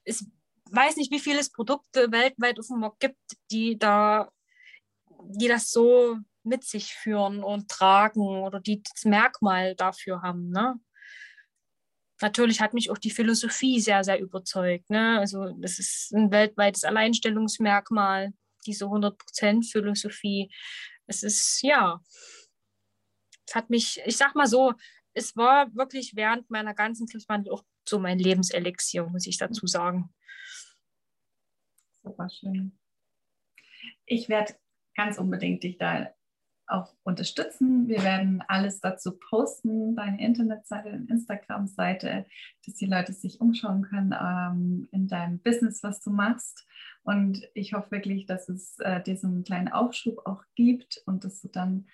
[0.05, 0.25] ich
[0.71, 4.33] weiß nicht, wie viele Produkte weltweit auf dem Markt gibt, die da,
[5.21, 10.51] die das so mit sich führen und tragen oder die das Merkmal dafür haben.
[10.51, 10.81] Ne?
[12.21, 14.91] Natürlich hat mich auch die Philosophie sehr, sehr überzeugt.
[14.91, 15.19] Ne?
[15.19, 18.33] Also das ist ein weltweites Alleinstellungsmerkmal,
[18.67, 20.51] diese 100% Philosophie.
[21.07, 22.01] Es ist, ja,
[23.47, 24.73] es hat mich, ich sag mal so,
[25.15, 30.15] es war wirklich während meiner ganzen Krebsbehandlung auch so mein Lebenselixier, muss ich dazu sagen.
[32.03, 32.79] Super schön.
[34.07, 34.55] Ich werde
[34.95, 36.15] ganz unbedingt dich da
[36.73, 37.89] auch unterstützen.
[37.89, 42.27] Wir werden alles dazu posten, deine Internetseite, deine Instagram-Seite,
[42.65, 46.67] dass die Leute sich umschauen können ähm, in deinem Business, was du machst.
[47.05, 51.49] Und ich hoffe wirklich, dass es äh, diesen kleinen Aufschub auch gibt und dass du
[51.49, 51.87] dann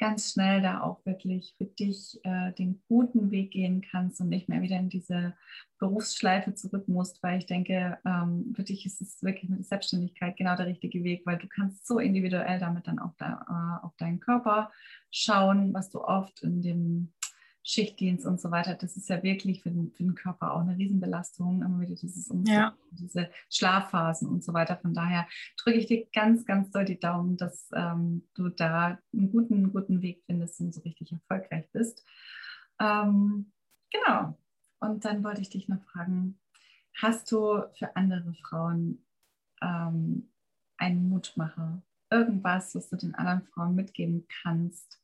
[0.00, 4.48] ganz schnell da auch wirklich für dich äh, den guten Weg gehen kannst und nicht
[4.48, 5.34] mehr wieder in diese
[5.78, 10.38] Berufsschleife zurück musst, weil ich denke, ähm, für dich ist es wirklich mit der Selbstständigkeit
[10.38, 13.44] genau der richtige Weg, weil du kannst so individuell damit dann auch da,
[13.82, 14.72] äh, auf deinen Körper
[15.10, 17.12] schauen, was du oft in dem
[17.62, 20.78] Schichtdienst und so weiter, das ist ja wirklich für den, für den Körper auch eine
[20.78, 22.74] Riesenbelastung, immer wieder dieses ja.
[22.90, 24.78] diese Schlafphasen und so weiter.
[24.78, 25.26] Von daher
[25.58, 30.00] drücke ich dir ganz, ganz doll die Daumen, dass ähm, du da einen guten, guten
[30.00, 32.02] Weg findest und so richtig erfolgreich bist.
[32.80, 33.52] Ähm,
[33.92, 34.38] genau.
[34.80, 36.40] Und dann wollte ich dich noch fragen,
[36.96, 39.04] hast du für andere Frauen
[39.60, 40.30] ähm,
[40.78, 41.82] einen Mutmacher?
[42.10, 44.98] Irgendwas, was du den anderen Frauen mitgeben kannst,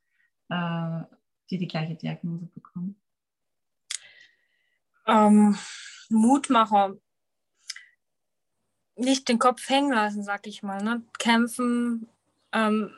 [0.49, 1.03] äh,
[1.51, 2.97] die die gleiche Diagnose bekommen?
[5.07, 5.57] Ähm,
[6.09, 6.97] Mutmacher.
[8.97, 10.83] Nicht den Kopf hängen lassen, sag ich mal.
[10.83, 11.03] Ne?
[11.19, 12.09] Kämpfen
[12.53, 12.91] ähm,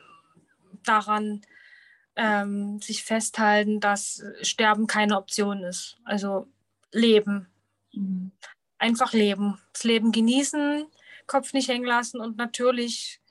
[0.83, 1.41] daran,
[2.15, 5.97] ähm, sich festhalten, dass Sterben keine Option ist.
[6.03, 6.47] Also
[6.91, 7.47] leben.
[7.93, 8.31] Mhm.
[8.77, 9.59] Einfach leben.
[9.73, 10.85] Das Leben genießen,
[11.27, 13.21] Kopf nicht hängen lassen und natürlich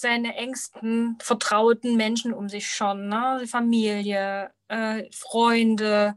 [0.00, 3.44] seine engsten, vertrauten Menschen um sich schon, ne?
[3.48, 6.16] Familie, äh, Freunde,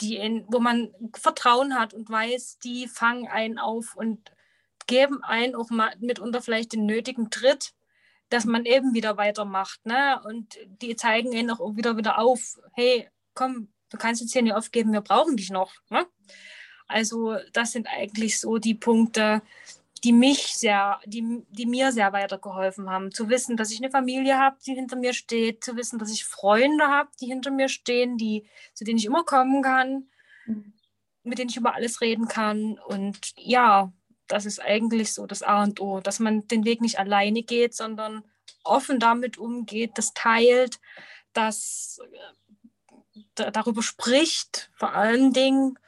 [0.00, 4.32] die in, wo man Vertrauen hat und weiß, die fangen einen auf und
[4.88, 7.72] geben einen auch mal mitunter vielleicht den nötigen Tritt,
[8.30, 9.86] dass man eben wieder weitermacht.
[9.86, 10.20] Ne?
[10.24, 14.54] Und die zeigen einen auch wieder wieder auf, hey, komm, du kannst jetzt hier nicht
[14.54, 15.72] aufgeben, wir brauchen dich noch.
[15.88, 16.04] Ne?
[16.88, 19.42] Also das sind eigentlich so die Punkte,
[20.04, 23.12] die mich sehr, die, die mir sehr weitergeholfen haben.
[23.12, 26.24] Zu wissen, dass ich eine Familie habe, die hinter mir steht, zu wissen, dass ich
[26.24, 30.08] Freunde habe, die hinter mir stehen, die, zu denen ich immer kommen kann,
[30.46, 30.72] mhm.
[31.22, 32.78] mit denen ich über alles reden kann.
[32.78, 33.92] Und ja,
[34.26, 37.74] das ist eigentlich so das A und O, dass man den Weg nicht alleine geht,
[37.74, 38.24] sondern
[38.64, 40.80] offen damit umgeht, das teilt,
[41.32, 41.98] das
[43.36, 45.78] äh, darüber spricht, vor allen Dingen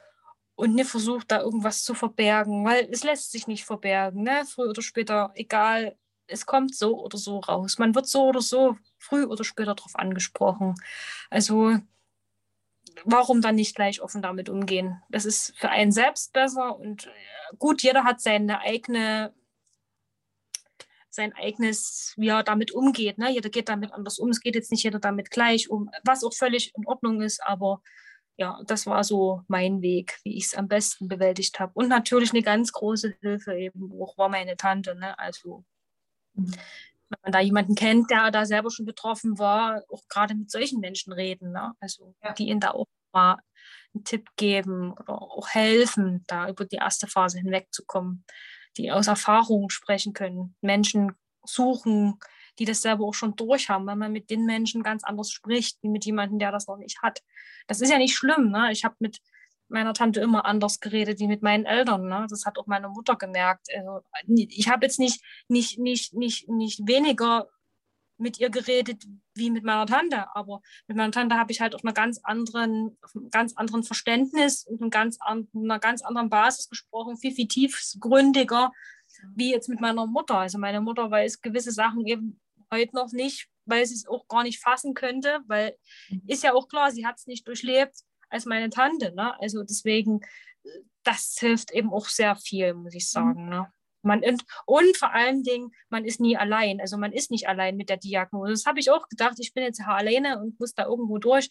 [0.55, 4.43] und nicht versucht, da irgendwas zu verbergen, weil es lässt sich nicht verbergen, ne?
[4.45, 5.97] früher oder später, egal,
[6.27, 7.77] es kommt so oder so raus.
[7.79, 10.75] Man wird so oder so früh oder später darauf angesprochen.
[11.29, 11.77] Also
[13.05, 15.01] warum dann nicht gleich offen damit umgehen?
[15.09, 19.33] Das ist für einen selbst besser und äh, gut, jeder hat seine eigene
[21.09, 23.19] sein eigenes, wie er damit umgeht.
[23.19, 23.31] Ne?
[23.31, 24.29] Jeder geht damit anders um.
[24.29, 27.83] Es geht jetzt nicht jeder damit gleich um, was auch völlig in Ordnung ist, aber
[28.37, 31.71] ja, das war so mein Weg, wie ich es am besten bewältigt habe.
[31.75, 34.95] Und natürlich eine ganz große Hilfe eben auch war meine Tante.
[34.95, 35.17] Ne?
[35.19, 35.63] Also
[36.33, 36.51] mhm.
[37.09, 40.79] wenn man da jemanden kennt, der da selber schon betroffen war, auch gerade mit solchen
[40.79, 41.51] Menschen reden.
[41.51, 41.73] Ne?
[41.79, 42.33] Also ja.
[42.33, 43.37] die ihnen da auch mal
[43.93, 48.25] einen Tipp geben oder auch helfen, da über die erste Phase hinwegzukommen,
[48.77, 51.11] die aus Erfahrung sprechen können, Menschen
[51.45, 52.19] suchen,
[52.59, 55.77] die das selber auch schon durch haben, weil man mit den Menschen ganz anders spricht,
[55.81, 57.21] wie mit jemandem, der das noch nicht hat.
[57.67, 58.51] Das ist ja nicht schlimm.
[58.51, 58.71] Ne?
[58.71, 59.19] Ich habe mit
[59.69, 62.07] meiner Tante immer anders geredet wie mit meinen Eltern.
[62.07, 62.27] Ne?
[62.29, 63.67] Das hat auch meine Mutter gemerkt.
[63.75, 67.47] Also, ich habe jetzt nicht, nicht, nicht, nicht, nicht weniger
[68.17, 71.83] mit ihr geredet wie mit meiner Tante, aber mit meiner Tante habe ich halt auf
[71.83, 72.97] einer ganz anderen,
[73.31, 78.71] ganz anderen Verständnis und ganz an, einer ganz anderen Basis gesprochen, viel, viel tiefgründiger,
[79.35, 80.37] wie jetzt mit meiner Mutter.
[80.37, 82.39] Also meine Mutter weiß gewisse Sachen eben
[82.73, 85.77] heute noch nicht, weil sie es auch gar nicht fassen könnte, weil
[86.09, 86.23] mhm.
[86.27, 87.95] ist ja auch klar, sie hat es nicht durchlebt
[88.29, 89.13] als meine Tante.
[89.13, 89.39] Ne?
[89.39, 90.21] Also deswegen,
[91.03, 93.07] das hilft eben auch sehr viel, muss ich mhm.
[93.07, 93.49] sagen.
[93.49, 93.71] Ne?
[94.01, 96.81] Man, und, und vor allen Dingen, man ist nie allein.
[96.81, 98.51] Also man ist nicht allein mit der Diagnose.
[98.51, 101.49] Das habe ich auch gedacht, ich bin jetzt alleine und muss da irgendwo durch.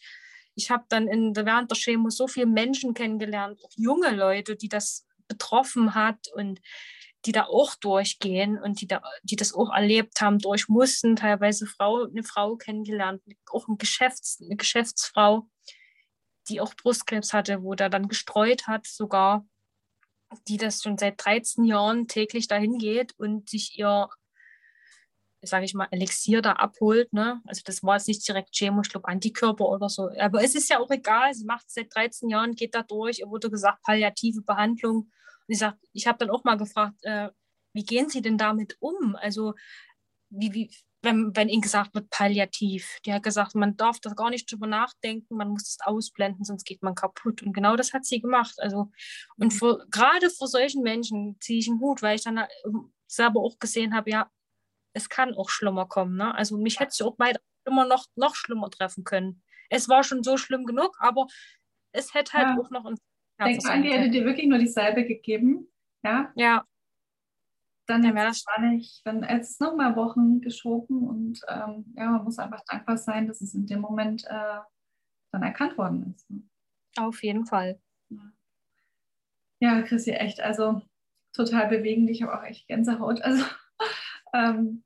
[0.54, 4.68] Ich habe dann in, während der Chemo so viele Menschen kennengelernt, auch junge Leute, die
[4.68, 6.60] das betroffen hat und
[7.24, 11.66] die da auch durchgehen und die, da, die das auch erlebt haben, durch mussten, teilweise
[11.66, 15.48] Frau, eine Frau kennengelernt, auch ein Geschäfts-, eine Geschäftsfrau,
[16.48, 19.46] die auch Brustkrebs hatte, wo der dann gestreut hat, sogar,
[20.48, 24.08] die das schon seit 13 Jahren täglich dahin geht und sich ihr,
[25.42, 27.12] sage ich mal, Elixier da abholt.
[27.12, 27.40] Ne?
[27.46, 30.10] Also das war jetzt nicht direkt Chemo, ich glaube Antikörper oder so.
[30.18, 33.20] Aber es ist ja auch egal, sie macht es seit 13 Jahren, geht da durch,
[33.20, 35.10] ihr wurde gesagt, palliative Behandlung
[35.46, 37.30] ich, sag, ich habe dann auch mal gefragt, äh,
[37.74, 39.16] wie gehen Sie denn damit um?
[39.16, 39.54] Also,
[40.30, 40.70] wie, wie,
[41.02, 42.98] wenn, wenn Ihnen gesagt wird, palliativ.
[43.04, 46.64] Die hat gesagt, man darf da gar nicht drüber nachdenken, man muss es ausblenden, sonst
[46.64, 47.42] geht man kaputt.
[47.42, 48.54] Und genau das hat sie gemacht.
[48.58, 48.90] Also,
[49.36, 53.40] und für, gerade vor solchen Menschen ziehe ich einen Hut, weil ich dann ähm, selber
[53.40, 54.30] auch gesehen habe, ja,
[54.94, 56.16] es kann auch schlimmer kommen.
[56.16, 56.34] Ne?
[56.34, 59.42] Also mich hätte es auch weiter immer noch, noch schlimmer treffen können.
[59.70, 61.26] Es war schon so schlimm genug, aber
[61.92, 62.58] es hätte halt ja.
[62.58, 62.98] auch noch ein
[63.44, 65.68] Denk an, die hätte dir wirklich nur die Salbe gegeben.
[66.02, 66.32] Ja.
[66.34, 66.64] Ja.
[67.86, 72.24] Dann ja, wäre das nicht, dann hätte es nochmal Wochen geschoben und ähm, ja, man
[72.24, 74.60] muss einfach dankbar sein, dass es in dem Moment äh,
[75.32, 76.30] dann erkannt worden ist.
[76.30, 76.42] Ne?
[76.96, 77.80] Auf jeden Fall.
[78.08, 78.32] Ja,
[79.58, 80.80] ja Chrissy, echt, also
[81.32, 82.08] total bewegend.
[82.10, 83.20] Ich habe auch echt Gänsehaut.
[83.24, 83.44] Also
[84.34, 84.84] ähm,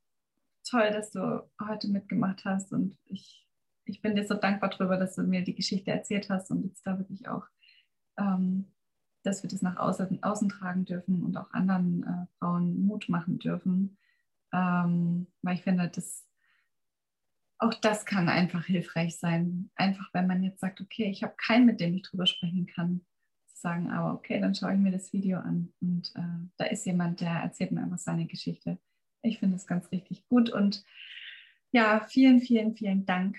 [0.68, 3.46] toll, dass du heute mitgemacht hast und ich,
[3.84, 6.84] ich bin dir so dankbar darüber, dass du mir die Geschichte erzählt hast und jetzt
[6.86, 7.46] da wirklich auch,
[8.18, 8.66] ähm,
[9.22, 13.38] dass wir das nach außen, außen tragen dürfen und auch anderen äh, Frauen Mut machen
[13.38, 13.98] dürfen.
[14.52, 16.26] Ähm, weil ich finde, dass
[17.58, 19.70] auch das kann einfach hilfreich sein.
[19.74, 23.00] Einfach, wenn man jetzt sagt, okay, ich habe keinen, mit dem ich drüber sprechen kann,
[23.46, 26.84] zu sagen, aber okay, dann schaue ich mir das Video an und äh, da ist
[26.84, 28.78] jemand, der erzählt mir einfach seine Geschichte.
[29.22, 30.84] Ich finde es ganz richtig gut und
[31.72, 33.38] ja, vielen, vielen, vielen Dank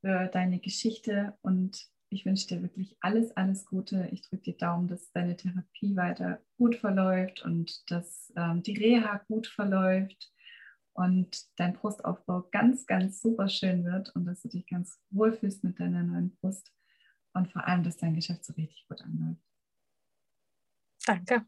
[0.00, 4.08] für deine Geschichte und ich wünsche dir wirklich alles, alles Gute.
[4.12, 9.22] Ich drücke die Daumen, dass deine Therapie weiter gut verläuft und dass ähm, die Reha
[9.28, 10.32] gut verläuft
[10.92, 15.80] und dein Brustaufbau ganz, ganz super schön wird und dass du dich ganz wohlfühlst mit
[15.80, 16.72] deiner neuen Brust
[17.32, 19.40] und vor allem, dass dein Geschäft so richtig gut anläuft.
[21.06, 21.46] Danke.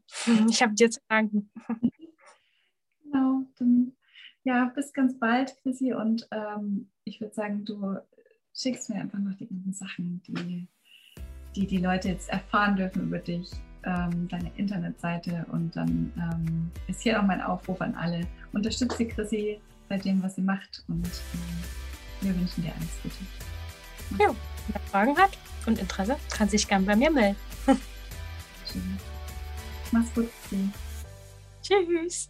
[0.49, 1.51] Ich habe dir zu danken.
[3.03, 3.95] Genau, dann
[4.43, 5.93] ja, bis ganz bald, Chrissy.
[5.93, 7.97] Und ähm, ich würde sagen, du
[8.55, 10.67] schickst mir einfach noch die ganzen Sachen, die,
[11.55, 13.51] die die Leute jetzt erfahren dürfen über dich,
[13.83, 15.45] ähm, deine Internetseite.
[15.51, 18.21] Und dann ähm, ist hier auch mein Aufruf an alle.
[18.53, 20.83] Unterstütze die Chrissy bei dem, was sie macht.
[20.87, 24.23] Und äh, wir wünschen dir alles Gute.
[24.23, 24.35] Ja,
[24.67, 27.37] wer Fragen hat und Interesse, kann sich gern bei mir melden.
[28.71, 28.97] Schön.
[29.91, 30.29] Mach's gut.
[30.49, 30.69] Tschüss.
[31.61, 32.29] Tschüss.